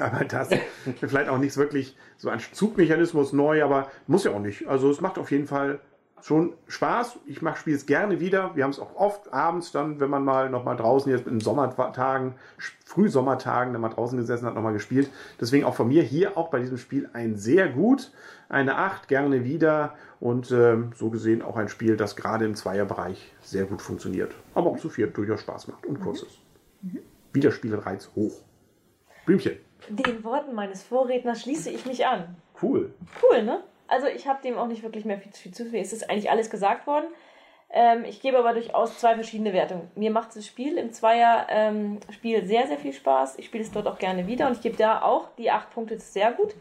aber 0.01 0.25
das 0.25 0.49
vielleicht 0.99 1.29
auch 1.29 1.37
nichts 1.37 1.57
wirklich 1.57 1.95
so 2.17 2.29
ein 2.29 2.39
Zugmechanismus 2.39 3.33
neu, 3.33 3.63
aber 3.63 3.87
muss 4.07 4.23
ja 4.23 4.31
auch 4.31 4.39
nicht. 4.39 4.67
Also 4.67 4.89
es 4.89 5.01
macht 5.01 5.17
auf 5.17 5.31
jeden 5.31 5.47
Fall 5.47 5.79
schon 6.25 6.53
Spaß. 6.67 7.19
Ich 7.25 7.41
mache 7.41 7.57
spiele 7.57 7.75
es 7.75 7.85
gerne 7.85 8.19
wieder. 8.19 8.55
Wir 8.55 8.63
haben 8.63 8.71
es 8.71 8.79
auch 8.79 8.95
oft 8.95 9.33
abends 9.33 9.71
dann, 9.71 9.99
wenn 9.99 10.09
man 10.09 10.23
mal 10.23 10.49
noch 10.49 10.63
mal 10.63 10.75
draußen 10.75 11.11
jetzt 11.11 11.27
in 11.27 11.39
Sommertagen, 11.39 12.35
Frühsommertagen, 12.85 13.73
dann 13.73 13.81
mal 13.81 13.89
draußen 13.89 14.17
gesessen 14.17 14.45
hat, 14.45 14.55
noch 14.55 14.61
mal 14.61 14.73
gespielt. 14.73 15.09
Deswegen 15.39 15.65
auch 15.65 15.75
von 15.75 15.87
mir 15.87 16.03
hier 16.03 16.37
auch 16.37 16.49
bei 16.49 16.59
diesem 16.59 16.77
Spiel 16.77 17.09
ein 17.13 17.37
sehr 17.37 17.69
gut, 17.69 18.11
eine 18.49 18.75
8, 18.75 19.07
gerne 19.07 19.43
wieder 19.43 19.95
und 20.19 20.51
ähm, 20.51 20.91
so 20.95 21.09
gesehen 21.09 21.41
auch 21.41 21.57
ein 21.57 21.69
Spiel, 21.69 21.97
das 21.97 22.15
gerade 22.15 22.45
im 22.45 22.55
Zweierbereich 22.55 23.33
sehr 23.41 23.65
gut 23.65 23.81
funktioniert, 23.81 24.33
aber 24.53 24.69
auch 24.69 24.79
zu 24.79 24.89
viert 24.89 25.17
durchaus 25.17 25.41
Spaß 25.41 25.67
macht 25.69 25.85
und 25.85 25.99
kurz 25.99 26.21
ist. 26.21 26.39
Wiederspielreiz 27.33 28.09
hoch. 28.15 28.41
Blümchen. 29.25 29.53
Den 29.89 30.23
Worten 30.23 30.53
meines 30.53 30.83
Vorredners 30.83 31.41
schließe 31.41 31.69
ich 31.69 31.85
mich 31.85 32.05
an. 32.05 32.35
Cool. 32.61 32.93
Cool, 33.21 33.43
ne? 33.43 33.63
Also 33.87 34.07
ich 34.07 34.27
habe 34.27 34.41
dem 34.41 34.57
auch 34.57 34.67
nicht 34.67 34.83
wirklich 34.83 35.05
mehr 35.05 35.17
viel, 35.17 35.31
viel 35.33 35.53
zu 35.53 35.65
viel. 35.65 35.81
Es 35.81 35.91
ist 35.91 36.09
eigentlich 36.09 36.31
alles 36.31 36.49
gesagt 36.49 36.87
worden. 36.87 37.07
Ähm, 37.73 38.03
ich 38.05 38.21
gebe 38.21 38.37
aber 38.37 38.53
durchaus 38.53 38.99
zwei 38.99 39.15
verschiedene 39.15 39.53
Wertungen. 39.53 39.89
Mir 39.95 40.11
macht 40.11 40.35
das 40.35 40.45
Spiel 40.45 40.77
im 40.77 40.91
Zweier-Spiel 40.91 42.45
sehr, 42.45 42.67
sehr 42.67 42.77
viel 42.77 42.93
Spaß. 42.93 43.37
Ich 43.39 43.45
spiele 43.45 43.63
es 43.63 43.71
dort 43.71 43.87
auch 43.87 43.97
gerne 43.97 44.27
wieder 44.27 44.47
und 44.47 44.53
ich 44.53 44.61
gebe 44.61 44.77
da 44.77 45.01
auch 45.01 45.29
die 45.37 45.51
acht 45.51 45.69
Punkte 45.71 45.99
sehr 45.99 46.31
gut. 46.31 46.53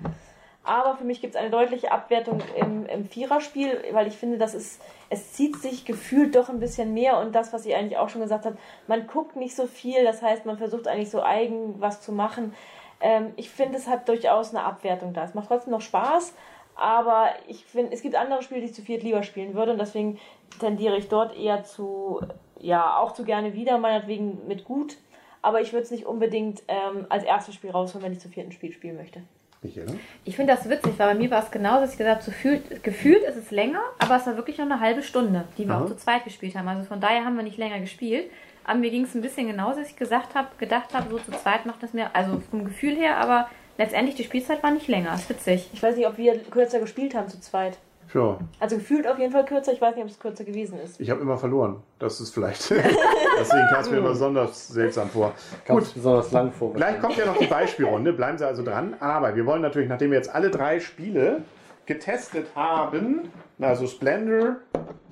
Aber 0.63 0.97
für 0.97 1.05
mich 1.05 1.21
gibt 1.21 1.35
es 1.35 1.41
eine 1.41 1.51
deutliche 1.51 1.91
Abwertung 1.91 2.43
im, 2.55 2.85
im 2.87 3.07
Viererspiel, 3.07 3.83
weil 3.93 4.07
ich 4.07 4.15
finde, 4.15 4.37
dass 4.37 4.55
es, 4.55 4.79
es 5.09 5.33
zieht 5.33 5.57
sich 5.57 5.85
gefühlt 5.85 6.37
doch 6.37 6.49
ein 6.51 6.61
bisschen 6.61 6.93
mehr 6.93 7.19
und 7.19 7.35
das, 7.35 7.53
was 7.53 7.65
ihr 7.65 7.79
eigentlich 7.79 7.97
auch 7.97 8.11
schon 8.11 8.21
gesagt 8.21 8.45
habt, 8.45 8.59
man 8.87 9.07
guckt 9.07 9.37
nicht 9.37 9.57
so 9.57 9.67
viel, 9.67 10.05
das 10.05 10.21
heißt, 10.21 10.45
man 10.45 10.59
versucht 10.59 10.87
eigentlich 10.87 11.11
so 11.11 11.23
eigen 11.23 11.81
was 11.81 12.03
zu 12.03 12.13
machen. 12.13 12.55
Ähm, 13.01 13.33
ich 13.37 13.51
finde, 13.51 13.79
es 13.79 13.89
hat 13.89 14.09
durchaus 14.09 14.55
eine 14.55 14.65
Abwertung 14.65 15.13
da. 15.13 15.25
Es 15.25 15.35
macht 15.35 15.49
trotzdem 15.49 15.73
noch 15.73 15.81
Spaß, 15.81 16.35
aber 16.75 17.31
ich 17.49 17.65
finde, 17.65 17.93
es 17.93 18.03
gibt 18.03 18.15
andere 18.15 18.43
Spiele, 18.43 18.61
die 18.61 18.67
ich 18.67 18.75
zu 18.75 18.83
viert 18.83 19.03
lieber 19.03 19.23
spielen 19.23 19.55
würde 19.55 19.73
und 19.73 19.79
deswegen 19.79 20.19
tendiere 20.61 20.97
ich 20.97 21.09
dort 21.09 21.37
eher 21.37 21.65
zu, 21.65 22.21
ja, 22.59 22.99
auch 22.99 23.13
zu 23.13 23.25
gerne 23.25 23.55
wieder, 23.55 23.79
meinetwegen 23.79 24.47
mit 24.47 24.65
gut. 24.65 24.97
Aber 25.43 25.61
ich 25.61 25.73
würde 25.73 25.85
es 25.85 25.91
nicht 25.91 26.07
unbedingt 26.07 26.63
ähm, 26.69 27.07
als 27.09 27.25
erstes 27.25 27.55
Spiel 27.55 27.71
rausholen, 27.71 28.05
wenn 28.05 28.13
ich 28.13 28.21
zu 28.21 28.29
vierten 28.29 28.53
Spiel 28.53 28.73
spielen 28.73 28.97
möchte. 28.97 29.23
Michael? 29.63 29.87
Ich 30.25 30.37
finde 30.37 30.55
das 30.55 30.69
witzig, 30.69 30.95
weil 30.99 31.15
bei 31.15 31.15
mir 31.15 31.31
war 31.31 31.43
es 31.43 31.51
genauso, 31.51 31.83
dass 31.83 31.93
ich 31.93 31.99
gesagt 31.99 32.23
habe, 32.23 32.25
so 32.25 32.31
gefühlt, 32.31 32.83
gefühlt 32.83 33.23
ist 33.25 33.37
es 33.37 33.51
länger, 33.51 33.83
aber 33.99 34.17
es 34.17 34.27
war 34.27 34.37
wirklich 34.37 34.59
noch 34.59 34.65
eine 34.65 34.81
halbe 34.81 35.03
Stunde, 35.03 35.45
die 35.59 35.67
wir 35.67 35.75
Aha. 35.75 35.85
auch 35.85 35.89
zu 35.89 35.97
zweit 35.97 36.25
gespielt 36.25 36.55
haben. 36.55 36.69
Also 36.69 36.85
von 36.85 37.01
daher 37.01 37.25
haben 37.25 37.37
wir 37.37 37.43
nicht 37.43 37.59
länger 37.59 37.81
gespielt. 37.81 38.31
Aber 38.65 38.79
mir 38.79 38.91
ging 38.91 39.05
es 39.05 39.15
ein 39.15 39.23
bisschen 39.23 39.47
genauso, 39.47 39.81
dass 39.81 39.89
ich 39.89 39.97
gesagt 39.97 40.35
habe, 40.35 40.49
gedacht 40.59 40.95
habe, 40.95 41.11
so 41.11 41.19
zu 41.19 41.33
zweit 41.33 41.67
macht 41.67 41.83
das 41.83 41.93
mir, 41.93 42.15
also 42.15 42.41
vom 42.51 42.65
Gefühl 42.65 42.95
her, 42.97 43.17
aber 43.19 43.49
letztendlich 43.79 44.15
die 44.17 44.25
Spielzeit 44.25 44.63
war 44.63 44.71
nicht 44.71 44.89
länger. 44.89 45.15
Ist 45.15 45.29
witzig. 45.29 45.71
Ich 45.73 45.83
weiß 45.83 45.97
nicht, 45.97 46.07
ob 46.07 46.19
wir 46.19 46.39
kürzer 46.39 46.81
gespielt 46.81 47.15
haben 47.15 47.29
zu 47.29 47.41
zweit. 47.41 47.79
Ja, 48.13 48.39
Also 48.59 48.77
gefühlt 48.77 49.07
auf 49.07 49.19
jeden 49.19 49.33
Fall 49.33 49.45
kürzer. 49.45 49.73
Ich 49.73 49.81
weiß 49.81 49.95
nicht, 49.95 50.05
ob 50.05 50.11
es 50.11 50.19
kürzer 50.19 50.43
gewesen 50.45 50.81
ist. 50.81 51.01
ich 51.01 51.11
habe 51.11 51.21
immer 51.21 51.39
verloren. 51.39 51.77
Das 52.01 52.21
ist 52.21 52.35
vielleicht. 52.35 52.69
Deswegen 52.71 53.69
kam 53.71 53.81
es 53.81 53.91
mir 53.91 53.99
immer 53.99 54.09
besonders 54.11 54.69
seltsam 54.69 55.09
vor. 55.11 55.33
Gut, 55.67 55.83
es 55.85 55.93
besonders 55.93 56.33
lang 56.33 56.51
vor. 56.53 56.73
gleich 56.75 57.01
kommt 57.01 57.17
ja 57.17 57.27
noch 57.27 57.37
die 57.37 57.47
Beispielrunde. 57.47 58.13
Bleiben 58.13 58.37
Sie 58.37 58.47
also 58.47 58.65
dran. 58.65 58.97
Aber 58.99 59.37
wir 59.37 59.47
wollen 59.47 59.63
natürlich, 59.63 59.89
nachdem 59.89 60.11
wir 60.11 60.19
jetzt 60.19 60.35
alle 60.35 60.51
drei 60.51 60.81
Spiele 60.81 61.43
getestet 61.87 62.49
haben, 62.57 63.31
also 63.61 63.87
Splendor, 63.87 64.57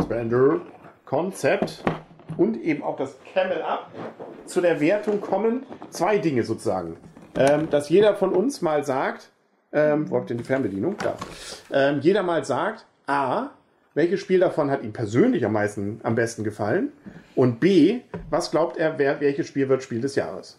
Splendor, 0.03 0.61
Concept 1.05 1.85
und 2.37 2.61
eben 2.61 2.83
auch 2.83 2.97
das 2.97 3.17
Camel 3.33 3.63
Up, 3.63 3.91
zu 4.47 4.61
der 4.61 4.81
Wertung 4.81 5.21
kommen. 5.21 5.65
Zwei 5.91 6.19
Dinge 6.19 6.43
sozusagen. 6.43 6.97
Ähm, 7.37 7.71
dass 7.71 7.89
jeder 7.89 8.15
von 8.15 8.33
uns 8.33 8.63
mal 8.63 8.85
sagt, 8.85 9.31
ähm, 9.73 10.11
wo 10.11 10.17
habt 10.17 10.25
ihr 10.27 10.29
denn 10.35 10.39
die 10.39 10.45
Fernbedienung? 10.45 10.97
Da. 10.99 11.15
Ähm, 11.73 12.01
jeder 12.01 12.23
mal 12.23 12.45
sagt, 12.45 12.87
A, 13.07 13.51
welches 13.95 14.21
Spiel 14.21 14.41
davon 14.41 14.71
hat 14.71 14.83
ihm 14.83 14.93
persönlich 14.93 15.45
am 15.45 15.53
meisten, 15.53 16.01
am 16.03 16.15
besten 16.15 16.45
gefallen? 16.45 16.93
Und 17.35 17.61
B, 17.61 18.01
was 18.31 18.51
glaubt 18.51 18.77
er, 18.77 18.99
wer, 18.99 19.21
welches 19.21 19.47
Spiel 19.47 19.69
wird 19.69 19.83
Spiel 19.83 20.01
des 20.01 20.15
Jahres? 20.15 20.59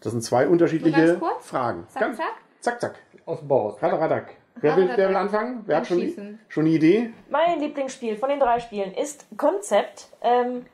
Das 0.00 0.12
sind 0.12 0.22
zwei 0.22 0.46
unterschiedliche 0.48 1.18
ganz? 1.18 1.44
Fragen. 1.46 1.84
Zack, 1.88 2.02
Ganz- 2.02 2.16
zack. 2.16 2.26
Zack, 2.60 2.80
zack. 2.80 2.94
Aus 3.26 3.40
dem 3.40 3.48
Bauhaus. 3.48 3.82
Radaradak. 3.82 4.34
Wer 4.56 4.76
will, 4.76 4.90
wer 4.94 5.08
will 5.08 5.16
anfangen? 5.16 5.62
Wer 5.66 5.76
hat 5.78 5.86
schon, 5.86 6.38
schon 6.48 6.64
eine 6.64 6.74
Idee? 6.74 7.12
Mein 7.28 7.60
Lieblingsspiel 7.60 8.16
von 8.16 8.28
den 8.30 8.40
drei 8.40 8.58
Spielen 8.60 8.92
ist 8.94 9.26
Konzept. 9.36 10.08
Ähm, 10.22 10.66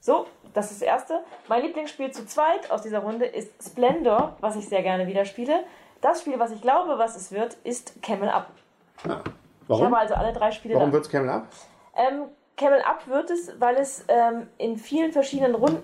so, 0.00 0.26
das 0.54 0.70
ist 0.70 0.80
das 0.80 0.86
erste. 0.88 1.20
Mein 1.48 1.62
Lieblingsspiel 1.62 2.10
zu 2.10 2.26
zweit 2.26 2.70
aus 2.70 2.82
dieser 2.82 3.00
Runde 3.00 3.26
ist 3.26 3.52
Splendor, 3.62 4.36
was 4.40 4.56
ich 4.56 4.68
sehr 4.68 4.82
gerne 4.82 5.06
wieder 5.06 5.24
spiele. 5.24 5.64
Das 6.00 6.20
Spiel, 6.22 6.38
was 6.38 6.50
ich 6.52 6.62
glaube, 6.62 6.98
was 6.98 7.16
es 7.16 7.32
wird, 7.32 7.54
ist 7.64 8.00
Camel 8.02 8.28
Up. 8.28 8.48
Ah, 9.06 9.20
Ich 9.24 9.32
warum? 9.68 9.86
habe 9.86 9.98
also 9.98 10.14
alle 10.14 10.32
drei 10.32 10.50
Spiele 10.50 10.74
Warum 10.76 10.92
wird 10.92 11.04
es 11.04 11.10
Camel 11.10 11.28
Up? 11.28 11.46
Ähm, 11.96 12.24
Camel 12.56 12.80
Up 12.82 13.06
wird 13.06 13.30
es, 13.30 13.52
weil 13.60 13.76
es 13.76 14.04
ähm, 14.08 14.48
in 14.56 14.76
vielen 14.76 15.12
verschiedenen 15.12 15.54
Runden 15.54 15.82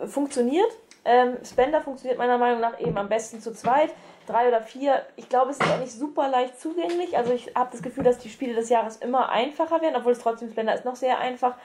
äh, 0.00 0.06
funktioniert. 0.06 0.70
Ähm, 1.04 1.36
Splendor 1.44 1.82
funktioniert 1.82 2.18
meiner 2.18 2.38
Meinung 2.38 2.60
nach 2.60 2.80
eben 2.80 2.96
am 2.96 3.08
besten 3.08 3.40
zu 3.40 3.52
zweit. 3.52 3.94
Drei 4.26 4.48
oder 4.48 4.62
vier. 4.62 5.04
Ich 5.16 5.28
glaube, 5.28 5.50
es 5.50 5.58
ist 5.58 5.70
auch 5.70 5.78
nicht 5.78 5.92
super 5.92 6.28
leicht 6.28 6.58
zugänglich. 6.58 7.16
Also 7.16 7.32
ich 7.32 7.54
habe 7.54 7.70
das 7.72 7.82
Gefühl, 7.82 8.04
dass 8.04 8.18
die 8.18 8.30
Spiele 8.30 8.54
des 8.54 8.70
Jahres 8.70 8.96
immer 8.96 9.28
einfacher 9.28 9.82
werden, 9.82 9.96
obwohl 9.96 10.12
es 10.12 10.20
trotzdem 10.20 10.50
Splendor 10.50 10.74
ist 10.74 10.84
noch 10.84 10.96
sehr 10.96 11.18
einfach. 11.18 11.56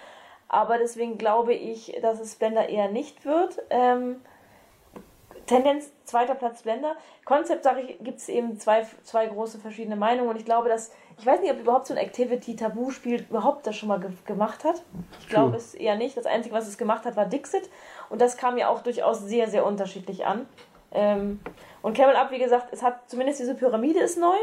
Aber 0.50 0.77
deswegen 0.77 1.17
glaube 1.17 1.53
ich, 1.53 1.98
dass 2.01 2.19
es 2.19 2.34
Splendor 2.34 2.65
eher 2.65 2.89
nicht 2.89 3.24
wird. 3.24 3.62
Ähm, 3.69 4.22
Tendenz 5.46 5.91
zweiter 6.03 6.36
Platz 6.36 6.62
Blender. 6.62 6.96
Konzept, 7.25 7.63
sage 7.63 7.81
ich, 7.81 7.98
gibt 8.03 8.19
es 8.19 8.29
eben 8.29 8.60
zwei, 8.60 8.86
zwei 9.03 9.25
große 9.25 9.60
verschiedene 9.60 9.96
Meinungen 9.96 10.29
und 10.29 10.36
ich 10.36 10.46
glaube, 10.46 10.69
dass, 10.69 10.91
ich 11.19 11.25
weiß 11.25 11.41
nicht, 11.41 11.51
ob 11.51 11.59
überhaupt 11.59 11.88
so 11.88 11.93
ein 11.93 11.97
Activity-Tabu-Spiel 11.97 13.25
überhaupt 13.29 13.67
das 13.67 13.75
schon 13.75 13.89
mal 13.89 13.99
ge 13.99 14.09
gemacht 14.25 14.63
hat. 14.63 14.81
Ich 15.19 15.27
glaube 15.27 15.57
es 15.57 15.75
eher 15.75 15.97
nicht. 15.97 16.15
Das 16.15 16.25
Einzige, 16.25 16.55
was 16.55 16.67
es 16.67 16.77
gemacht 16.77 17.05
hat, 17.05 17.17
war 17.17 17.25
Dixit 17.25 17.69
und 18.09 18.21
das 18.21 18.38
kam 18.38 18.57
ja 18.57 18.69
auch 18.69 18.81
durchaus 18.81 19.19
sehr, 19.19 19.49
sehr 19.49 19.65
unterschiedlich 19.65 20.25
an. 20.25 20.45
Ähm, 20.91 21.39
und 21.81 21.95
Camel 21.95 22.15
Up, 22.15 22.31
wie 22.31 22.39
gesagt, 22.39 22.69
es 22.71 22.81
hat 22.81 23.09
zumindest 23.09 23.39
diese 23.39 23.53
Pyramide 23.53 23.99
ist 23.99 24.17
neu. 24.17 24.38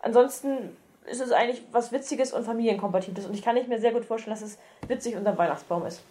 Ansonsten 0.00 0.76
ist 1.06 1.20
es 1.20 1.32
eigentlich 1.32 1.64
was 1.72 1.90
Witziges 1.90 2.32
und 2.32 2.44
Familienkompatibles 2.44 3.26
und 3.26 3.34
ich 3.34 3.42
kann 3.42 3.54
nicht 3.54 3.68
mir 3.68 3.80
sehr 3.80 3.92
gut 3.92 4.04
vorstellen, 4.04 4.34
dass 4.34 4.42
es 4.42 4.58
witzig 4.86 5.16
unter 5.16 5.32
dem 5.32 5.38
Weihnachtsbaum 5.38 5.86
ist. 5.86 6.02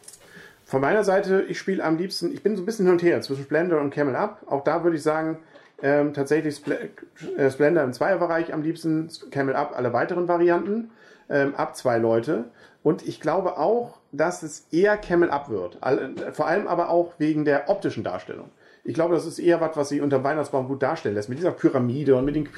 Von 0.65 0.81
meiner 0.81 1.03
Seite, 1.03 1.43
ich 1.47 1.57
spiele 1.57 1.83
am 1.83 1.97
liebsten, 1.97 2.33
ich 2.33 2.43
bin 2.43 2.55
so 2.55 2.63
ein 2.63 2.65
bisschen 2.65 2.85
hin 2.85 2.93
und 2.93 3.03
her 3.03 3.21
zwischen 3.21 3.43
Splendor 3.43 3.79
und 3.79 3.91
Camel 3.91 4.15
Up. 4.15 4.41
Auch 4.47 4.63
da 4.63 4.83
würde 4.83 4.97
ich 4.97 5.03
sagen, 5.03 5.39
ähm, 5.81 6.13
tatsächlich 6.13 6.55
Spl 6.55 6.89
äh, 7.38 7.50
Splendor 7.50 7.83
im 7.83 7.93
Zweierbereich 7.93 8.53
am 8.53 8.62
liebsten, 8.62 9.09
Camel 9.31 9.55
Up 9.55 9.74
alle 9.75 9.93
weiteren 9.93 10.27
Varianten, 10.27 10.91
ähm, 11.29 11.55
ab 11.55 11.75
zwei 11.75 11.98
Leute. 11.98 12.45
Und 12.83 13.07
ich 13.07 13.19
glaube 13.19 13.57
auch, 13.57 14.00
dass 14.12 14.43
es 14.43 14.67
eher 14.71 14.98
Camel 14.98 15.29
Up 15.29 15.50
wird. 15.50 15.77
All, 15.81 16.15
vor 16.33 16.48
allem 16.48 16.67
aber 16.67 16.89
auch 16.89 17.13
wegen 17.17 17.45
der 17.45 17.69
optischen 17.69 18.03
Darstellung. 18.03 18.50
Ich 18.89 18.96
glaube, 18.96 19.13
das 19.13 19.27
ist 19.27 19.38
eher 19.38 19.62
was, 19.62 19.77
was 19.77 19.89
sich 19.89 20.01
unter 20.01 20.24
Weihnachtsbaum 20.24 20.67
gut 20.67 20.81
darstellen 20.81 21.13
lässt. 21.13 21.29
Mit 21.29 21.38
dieser 21.38 21.51
Pyramide 21.51 22.15
und 22.15 22.25
mit 22.25 22.36
den, 22.36 22.50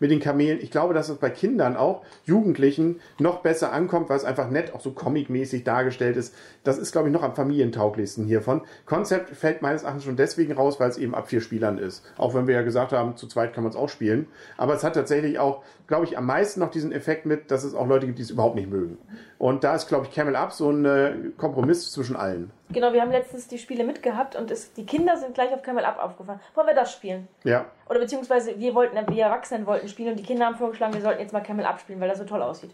mit 0.00 0.10
den 0.10 0.18
Kamelen. 0.18 0.58
Ich 0.62 0.70
glaube, 0.70 0.94
dass 0.94 1.10
es 1.10 1.18
bei 1.18 1.28
Kindern 1.28 1.76
auch, 1.76 2.06
Jugendlichen, 2.24 3.00
noch 3.18 3.42
besser 3.42 3.70
ankommt, 3.70 4.08
weil 4.08 4.16
es 4.16 4.24
einfach 4.24 4.48
nett, 4.48 4.72
auch 4.72 4.80
so 4.80 4.92
comicmäßig 4.92 5.62
dargestellt 5.62 6.16
ist. 6.16 6.34
Das 6.64 6.78
ist, 6.78 6.92
glaube 6.92 7.08
ich, 7.08 7.12
noch 7.12 7.22
am 7.22 7.34
familientauglichsten 7.34 8.24
hiervon. 8.24 8.62
Konzept 8.86 9.36
fällt 9.36 9.60
meines 9.60 9.82
Erachtens 9.82 10.04
schon 10.04 10.16
deswegen 10.16 10.54
raus, 10.54 10.80
weil 10.80 10.88
es 10.88 10.96
eben 10.96 11.14
ab 11.14 11.28
vier 11.28 11.42
Spielern 11.42 11.76
ist. 11.76 12.02
Auch 12.16 12.34
wenn 12.34 12.46
wir 12.46 12.54
ja 12.54 12.62
gesagt 12.62 12.92
haben, 12.92 13.18
zu 13.18 13.26
zweit 13.26 13.52
kann 13.52 13.62
man 13.62 13.72
es 13.72 13.76
auch 13.76 13.90
spielen. 13.90 14.28
Aber 14.56 14.72
es 14.72 14.82
hat 14.82 14.94
tatsächlich 14.94 15.38
auch, 15.38 15.62
glaube 15.86 16.06
ich, 16.06 16.16
am 16.16 16.24
meisten 16.24 16.60
noch 16.60 16.70
diesen 16.70 16.92
Effekt 16.92 17.26
mit, 17.26 17.50
dass 17.50 17.62
es 17.62 17.74
auch 17.74 17.86
Leute 17.86 18.06
gibt, 18.06 18.18
die 18.18 18.22
es 18.22 18.30
überhaupt 18.30 18.56
nicht 18.56 18.70
mögen. 18.70 18.96
Und 19.36 19.64
da 19.64 19.74
ist, 19.74 19.86
glaube 19.86 20.06
ich, 20.06 20.14
Camel 20.14 20.34
Up 20.34 20.52
so 20.52 20.70
ein 20.70 20.86
äh, 20.86 21.12
Kompromiss 21.36 21.90
zwischen 21.90 22.16
allen. 22.16 22.52
Genau, 22.72 22.92
wir 22.92 23.00
haben 23.02 23.10
letztens 23.10 23.48
die 23.48 23.58
Spiele 23.58 23.84
mitgehabt 23.84 24.36
und 24.36 24.50
es, 24.50 24.72
die 24.72 24.84
Kinder 24.84 25.16
sind 25.16 25.34
gleich 25.34 25.52
auf 25.52 25.62
Camel 25.62 25.84
Up 25.84 25.98
aufgefahren. 26.02 26.40
Wollen 26.54 26.66
wir 26.66 26.74
das 26.74 26.92
spielen? 26.92 27.28
Ja. 27.44 27.66
Oder 27.88 28.00
beziehungsweise 28.00 28.58
wir 28.58 28.74
wollten, 28.74 28.96
wir 28.96 29.24
Erwachsenen 29.24 29.66
wollten 29.66 29.88
spielen 29.88 30.10
und 30.10 30.18
die 30.18 30.24
Kinder 30.24 30.46
haben 30.46 30.56
vorgeschlagen, 30.56 30.94
wir 30.94 31.00
sollten 31.00 31.20
jetzt 31.20 31.32
mal 31.32 31.40
Camel 31.40 31.64
Up 31.64 31.80
spielen, 31.80 32.00
weil 32.00 32.08
das 32.08 32.18
so 32.18 32.24
toll 32.24 32.42
aussieht. 32.42 32.70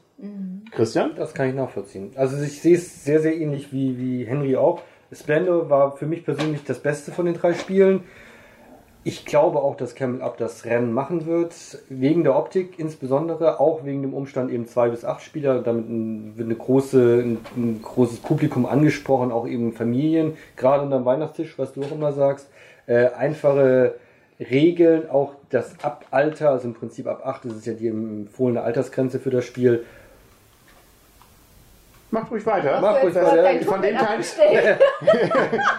Christian? 0.71 1.15
Das 1.15 1.35
kann 1.35 1.49
ich 1.49 1.55
nachvollziehen. 1.55 2.13
Also 2.17 2.43
ich 2.43 2.61
sehe 2.61 2.77
es 2.77 3.05
sehr, 3.05 3.21
sehr 3.21 3.37
ähnlich 3.37 3.73
wie, 3.73 3.99
wie 3.99 4.25
Henry 4.25 4.57
auch. 4.57 4.83
Splendor 5.13 5.71
war 5.71 5.97
für 5.97 6.07
mich 6.07 6.25
persönlich 6.25 6.65
das 6.65 6.81
Beste 6.81 7.13
von 7.13 7.27
den 7.27 7.35
drei 7.35 7.55
Spielen. 7.55 8.05
Ich 9.09 9.25
glaube 9.25 9.61
auch, 9.61 9.75
dass 9.75 9.95
Camel 9.95 10.21
Up 10.21 10.37
das 10.37 10.67
Rennen 10.67 10.93
machen 10.93 11.25
wird, 11.25 11.55
wegen 11.89 12.25
der 12.25 12.37
Optik 12.37 12.79
insbesondere, 12.79 13.59
auch 13.59 13.87
wegen 13.87 14.03
dem 14.03 14.13
Umstand 14.13 14.51
eben 14.51 14.67
zwei 14.67 14.91
bis 14.91 15.03
acht 15.03 15.23
Spieler, 15.23 15.63
damit 15.63 15.87
wird 16.37 16.47
eine 16.47 16.55
große, 16.55 17.23
ein, 17.25 17.39
ein 17.57 17.81
großes 17.83 18.19
Publikum 18.19 18.67
angesprochen, 18.67 19.33
auch 19.33 19.49
eben 19.49 19.73
Familien, 19.73 20.37
gerade 20.57 20.83
unterm 20.83 21.07
Weihnachtstisch, 21.07 21.59
was 21.59 21.73
du 21.73 21.85
auch 21.85 21.93
immer 21.93 22.13
sagst. 22.13 22.51
Äh, 22.87 23.07
einfache 23.17 23.95
Regeln, 24.39 25.09
auch 25.09 25.37
das 25.49 25.83
Abalter, 25.83 26.51
also 26.51 26.69
im 26.69 26.75
Prinzip 26.75 27.07
ab 27.07 27.23
acht 27.25 27.47
ist 27.47 27.57
es 27.57 27.65
ja 27.65 27.73
die 27.73 27.89
empfohlene 27.89 28.61
Altersgrenze 28.61 29.21
für 29.21 29.31
das 29.31 29.47
Spiel, 29.47 29.87
Macht 32.11 32.31
ruhig 32.31 32.45
weiter. 32.47 32.79
Mach 32.81 33.03
ruhig 33.03 33.15
weiter. 33.15 33.65
Von 33.67 33.83
dem 33.83 33.97
abgestellt. 33.97 34.79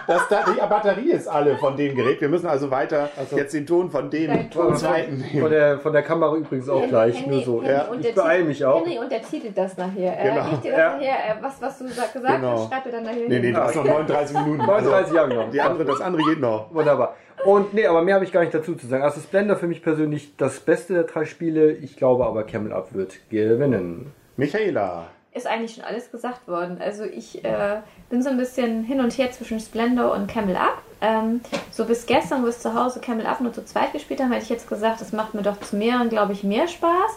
Das, 0.06 0.28
da, 0.28 0.44
die 0.44 0.58
Batterie 0.60 1.10
ist 1.12 1.28
alle 1.28 1.56
von 1.58 1.76
dem 1.76 1.94
Gerät. 1.94 2.20
Wir 2.20 2.28
müssen 2.28 2.46
also 2.46 2.70
weiter 2.70 3.08
Also- 3.16 3.36
jetzt 3.36 3.52
den 3.54 3.66
Ton 3.66 3.90
von 3.90 4.10
dem 4.10 4.50
Ton. 4.50 4.74
zweiten 4.76 5.24
Von 5.40 5.50
der, 5.50 5.78
von 5.78 5.92
der 5.92 6.02
Kamera 6.02 6.34
übrigens 6.36 6.68
auch 6.68 6.86
gleich, 6.88 7.24
nur 7.26 7.42
so. 7.42 7.62
Ja, 7.62 7.84
und 7.84 8.00
ich 8.00 8.06
der 8.06 8.12
beeile 8.22 8.38
Titel- 8.38 8.48
mich 8.48 8.64
auch. 8.64 8.84
Henry 8.84 8.98
untertitelt 8.98 9.56
das 9.56 9.76
nachher. 9.76 10.16
Genau. 10.22 10.40
Äh, 10.40 10.56
dir 10.62 10.70
das 10.72 10.78
Ja. 10.78 10.92
nachher, 10.96 11.08
äh, 11.38 11.42
was, 11.42 11.62
was 11.62 11.78
du 11.78 11.88
sa- 11.88 12.06
gesagt 12.12 12.36
Genau. 12.40 12.52
hast, 12.52 12.68
schreib 12.72 12.84
dir 12.84 12.90
dann 12.92 13.02
nachher 13.04 13.28
Nee, 13.28 13.38
nee, 13.40 13.52
du 13.52 13.58
hast 13.62 13.74
noch 13.76 13.84
39 13.84 14.36
Minuten. 14.38 14.58
39 14.66 15.14
Jahre 15.14 15.34
noch. 15.34 15.50
Die 15.50 15.60
andere, 15.60 15.84
das 15.84 16.00
andere 16.00 16.22
geht 16.24 16.40
noch. 16.40 16.72
Wunderbar. 16.74 17.14
Und 17.44 17.72
nee, 17.74 17.86
aber 17.86 18.02
mehr 18.02 18.14
habe 18.16 18.24
ich 18.24 18.32
gar 18.32 18.40
nicht 18.40 18.54
dazu 18.54 18.74
zu 18.74 18.86
sagen. 18.86 19.02
Also 19.02 19.20
Splendor 19.20 19.56
für 19.56 19.66
mich 19.66 19.82
persönlich 19.82 20.36
das 20.36 20.60
beste 20.60 20.94
der 20.94 21.04
drei 21.04 21.24
Spiele. 21.24 21.70
Ich 21.72 21.96
glaube 21.96 22.24
aber 22.26 22.42
Camel 22.44 22.72
Up 22.72 22.92
wird 22.94 23.18
gewinnen. 23.30 24.12
Michaela. 24.36 25.06
Ist 25.32 25.46
eigentlich 25.46 25.74
schon 25.74 25.84
alles 25.84 26.10
gesagt 26.10 26.48
worden. 26.48 26.78
Also 26.80 27.04
ich 27.04 27.44
äh, 27.44 27.80
bin 28.08 28.22
so 28.22 28.30
ein 28.30 28.36
bisschen 28.36 28.82
hin 28.82 28.98
und 29.00 29.16
her 29.16 29.30
zwischen 29.30 29.60
Splendor 29.60 30.12
und 30.12 30.26
Camel 30.26 30.56
Up. 30.56 30.82
Ähm, 31.00 31.40
so 31.70 31.84
bis 31.84 32.06
gestern, 32.06 32.42
wo 32.42 32.46
wir 32.46 32.52
zu 32.52 32.74
Hause 32.74 33.00
Camel 33.00 33.26
Up 33.26 33.40
nur 33.40 33.52
zu 33.52 33.64
zweit 33.64 33.92
gespielt 33.92 34.20
haben, 34.20 34.32
hätte 34.32 34.44
ich 34.44 34.50
jetzt 34.50 34.68
gesagt, 34.68 35.00
das 35.00 35.12
macht 35.12 35.34
mir 35.34 35.42
doch 35.42 35.60
zu 35.60 35.76
mehreren, 35.76 36.08
glaube 36.08 36.32
ich, 36.32 36.42
mehr 36.42 36.66
Spaß. 36.66 37.12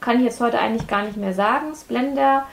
Kann 0.00 0.18
ich 0.18 0.24
jetzt 0.24 0.40
heute 0.40 0.58
eigentlich 0.58 0.86
gar 0.88 1.04
nicht 1.04 1.16
mehr 1.16 1.32
sagen. 1.32 1.74
Splendor, 1.74 2.46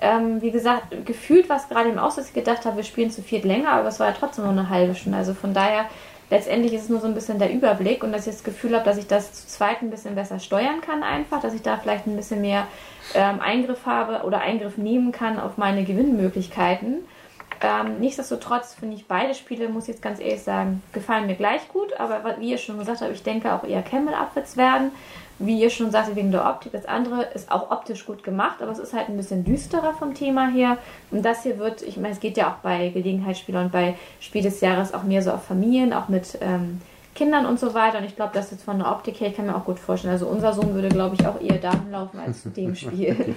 ähm, 0.00 0.42
wie 0.42 0.50
gesagt, 0.50 1.06
gefühlt 1.06 1.48
war 1.48 1.56
es 1.56 1.68
gerade 1.68 1.88
im 1.88 1.98
Aus, 1.98 2.16
dass 2.16 2.28
ich 2.28 2.34
gedacht 2.34 2.66
habe, 2.66 2.76
wir 2.76 2.84
spielen 2.84 3.10
zu 3.10 3.22
viert 3.22 3.44
länger, 3.44 3.72
aber 3.72 3.88
es 3.88 3.98
war 3.98 4.08
ja 4.08 4.16
trotzdem 4.18 4.44
nur 4.44 4.52
eine 4.52 4.68
halbe 4.68 4.94
Stunde. 4.94 5.18
Also 5.18 5.34
von 5.34 5.54
daher, 5.54 5.86
letztendlich 6.30 6.72
ist 6.74 6.84
es 6.84 6.88
nur 6.88 7.00
so 7.00 7.06
ein 7.06 7.14
bisschen 7.14 7.38
der 7.38 7.52
Überblick 7.52 8.02
und 8.02 8.12
dass 8.12 8.26
ich 8.26 8.34
das 8.34 8.44
Gefühl 8.44 8.74
habe, 8.74 8.84
dass 8.84 8.98
ich 8.98 9.06
das 9.06 9.32
zu 9.32 9.46
zweit 9.46 9.82
ein 9.82 9.90
bisschen 9.90 10.14
besser 10.14 10.38
steuern 10.38 10.80
kann 10.80 11.02
einfach, 11.02 11.40
dass 11.40 11.54
ich 11.54 11.62
da 11.62 11.76
vielleicht 11.76 12.06
ein 12.06 12.16
bisschen 12.16 12.40
mehr 12.40 12.66
ähm, 13.14 13.40
Eingriff 13.40 13.86
habe 13.86 14.26
oder 14.26 14.40
Eingriff 14.40 14.76
nehmen 14.76 15.12
kann 15.12 15.38
auf 15.38 15.56
meine 15.56 15.84
Gewinnmöglichkeiten. 15.84 16.98
Ähm, 17.60 17.98
nichtsdestotrotz 17.98 18.74
finde 18.74 18.96
ich 18.96 19.08
beide 19.08 19.34
Spiele, 19.34 19.68
muss 19.68 19.84
ich 19.84 19.94
jetzt 19.94 20.02
ganz 20.02 20.20
ehrlich 20.20 20.42
sagen, 20.42 20.82
gefallen 20.92 21.26
mir 21.26 21.34
gleich 21.34 21.66
gut, 21.68 21.98
aber 21.98 22.36
wie 22.38 22.50
ihr 22.50 22.58
schon 22.58 22.78
gesagt 22.78 23.00
habt, 23.00 23.12
ich 23.12 23.22
denke 23.22 23.52
auch 23.52 23.64
eher 23.64 23.82
Camel 23.82 24.14
abwärts 24.14 24.56
werden. 24.56 24.92
Wie 25.38 25.60
ihr 25.60 25.70
schon 25.70 25.90
sagte, 25.90 26.16
wegen 26.16 26.32
der 26.32 26.46
Optik. 26.46 26.72
Das 26.72 26.86
andere 26.86 27.22
ist 27.34 27.50
auch 27.50 27.70
optisch 27.70 28.04
gut 28.06 28.24
gemacht, 28.24 28.60
aber 28.60 28.72
es 28.72 28.78
ist 28.78 28.92
halt 28.92 29.08
ein 29.08 29.16
bisschen 29.16 29.44
düsterer 29.44 29.94
vom 29.94 30.14
Thema 30.14 30.48
her. 30.48 30.78
Und 31.10 31.24
das 31.24 31.44
hier 31.44 31.58
wird, 31.58 31.82
ich 31.82 31.96
meine, 31.96 32.14
es 32.14 32.20
geht 32.20 32.36
ja 32.36 32.50
auch 32.50 32.56
bei 32.56 32.88
Gelegenheitsspielern 32.88 33.66
und 33.66 33.72
bei 33.72 33.96
Spiel 34.20 34.42
des 34.42 34.60
Jahres 34.60 34.94
auch 34.94 35.04
mehr 35.04 35.22
so 35.22 35.30
auf 35.30 35.44
Familien, 35.44 35.92
auch 35.92 36.08
mit 36.08 36.38
ähm, 36.40 36.80
Kindern 37.14 37.46
und 37.46 37.60
so 37.60 37.74
weiter. 37.74 37.98
Und 37.98 38.04
ich 38.04 38.16
glaube, 38.16 38.32
das 38.34 38.50
jetzt 38.50 38.64
von 38.64 38.78
der 38.78 38.90
Optik 38.90 39.20
her, 39.20 39.28
ich 39.28 39.36
kann 39.36 39.46
mir 39.46 39.56
auch 39.56 39.64
gut 39.64 39.78
vorstellen. 39.78 40.12
Also 40.12 40.26
unser 40.26 40.52
Sohn 40.52 40.74
würde, 40.74 40.88
glaube 40.88 41.16
ich, 41.18 41.26
auch 41.26 41.40
eher 41.40 41.58
dahin 41.58 41.90
laufen 41.90 42.18
als 42.18 42.42
zu 42.42 42.50
dem 42.56 42.74
Spiel. 42.74 43.34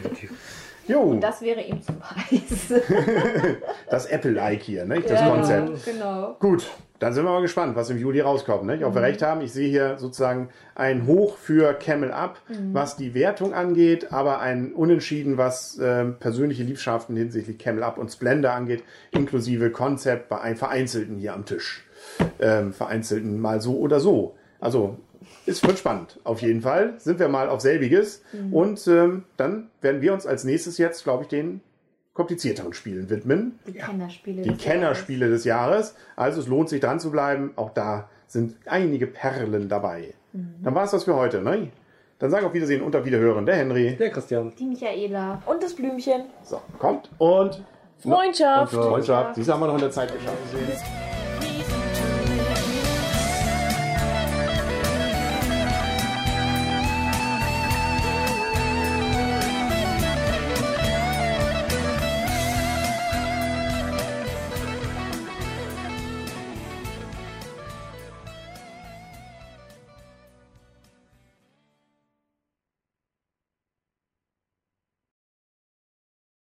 Jo, 0.87 0.99
Und 1.01 1.21
das 1.21 1.41
wäre 1.41 1.61
ihm 1.61 1.81
zum 1.81 1.97
Preis. 1.99 2.73
das 3.89 4.05
Apple-like 4.07 4.61
hier, 4.61 4.85
ne? 4.85 4.99
das 5.01 5.19
Ja, 5.21 5.29
Konzept. 5.29 5.85
Genau. 5.85 6.35
Gut, 6.39 6.67
dann 6.99 7.13
sind 7.13 7.23
wir 7.23 7.31
mal 7.31 7.41
gespannt, 7.41 7.75
was 7.75 7.89
im 7.89 7.97
Juli 7.97 8.19
rauskommt. 8.19 8.63
Mhm. 8.63 8.83
Ob 8.83 8.95
wir 8.95 9.01
recht 9.01 9.21
haben, 9.21 9.41
ich 9.41 9.53
sehe 9.53 9.69
hier 9.69 9.97
sozusagen 9.97 10.49
ein 10.75 11.05
Hoch 11.07 11.37
für 11.37 11.73
Camel 11.73 12.11
Up, 12.11 12.39
Mhm. 12.49 12.73
was 12.73 12.97
die 12.97 13.13
Wertung 13.13 13.53
angeht, 13.53 14.11
aber 14.11 14.39
ein 14.39 14.73
Unentschieden, 14.73 15.37
was 15.37 15.79
ähm, 15.81 16.17
persönliche 16.19 16.63
Liebschaften 16.63 17.15
hinsichtlich 17.15 17.57
Camel 17.57 17.83
Up 17.83 17.97
und 17.97 18.09
Splendor 18.11 18.51
angeht, 18.53 18.83
inklusive 19.11 19.69
Konzept 19.71 20.29
bei 20.29 20.41
einem 20.41 20.57
Vereinzelten 20.57 21.17
hier 21.17 21.33
am 21.33 21.45
Tisch. 21.45 21.85
Ähm, 22.39 22.73
Vereinzelten 22.73 23.39
mal 23.39 23.61
so 23.61 23.77
oder 23.77 23.99
so. 23.99 24.35
Also, 24.59 24.97
es 25.45 25.63
wird 25.63 25.79
spannend. 25.79 26.19
Auf 26.23 26.41
jeden 26.41 26.61
Fall 26.61 26.93
sind 26.97 27.19
wir 27.19 27.27
mal 27.27 27.49
auf 27.49 27.61
selbiges. 27.61 28.23
Mhm. 28.33 28.53
Und 28.53 28.87
ähm, 28.87 29.23
dann 29.37 29.69
werden 29.81 30.01
wir 30.01 30.13
uns 30.13 30.25
als 30.25 30.43
nächstes 30.43 30.77
jetzt, 30.77 31.03
glaube 31.03 31.23
ich, 31.23 31.29
den 31.29 31.61
komplizierteren 32.13 32.73
Spielen 32.73 33.09
widmen 33.09 33.59
Die 33.67 33.73
Kennerspiele. 33.73 34.41
die 34.41 34.49
des 34.49 34.57
Kennerspiele 34.57 35.29
des 35.29 35.45
Jahres. 35.45 35.95
Also 36.15 36.41
es 36.41 36.47
lohnt 36.47 36.69
sich 36.69 36.81
dran 36.81 36.99
zu 36.99 37.11
bleiben. 37.11 37.51
Auch 37.55 37.71
da 37.73 38.09
sind 38.27 38.55
einige 38.65 39.07
Perlen 39.07 39.69
dabei. 39.69 40.13
Dann 40.33 40.75
war 40.75 40.85
es 40.85 40.91
das 40.91 41.03
für 41.03 41.15
heute. 41.15 41.41
Ne? 41.41 41.69
Dann 42.19 42.29
sagen 42.31 42.45
auf 42.45 42.53
Wiedersehen 42.53 42.81
und 42.83 42.95
auf 42.95 43.03
Wiederhören 43.03 43.45
der 43.45 43.55
Henry. 43.55 43.95
Der 43.97 44.11
Christian. 44.11 44.43
Jahres. 44.43 44.55
Die 44.55 44.65
Michaela. 44.65 45.41
Und 45.45 45.63
das 45.63 45.73
Blümchen. 45.73 46.23
So, 46.43 46.61
kommt 46.79 47.09
und 47.17 47.63
Freundschaft. 47.97 48.73
Freundschaft. 48.73 49.37
Diese 49.37 49.53
haben 49.53 49.59
wir 49.59 49.67
noch 49.67 49.75
in 49.75 49.81
der 49.81 49.91
Zeit 49.91 50.11
geschafft. 50.13 51.10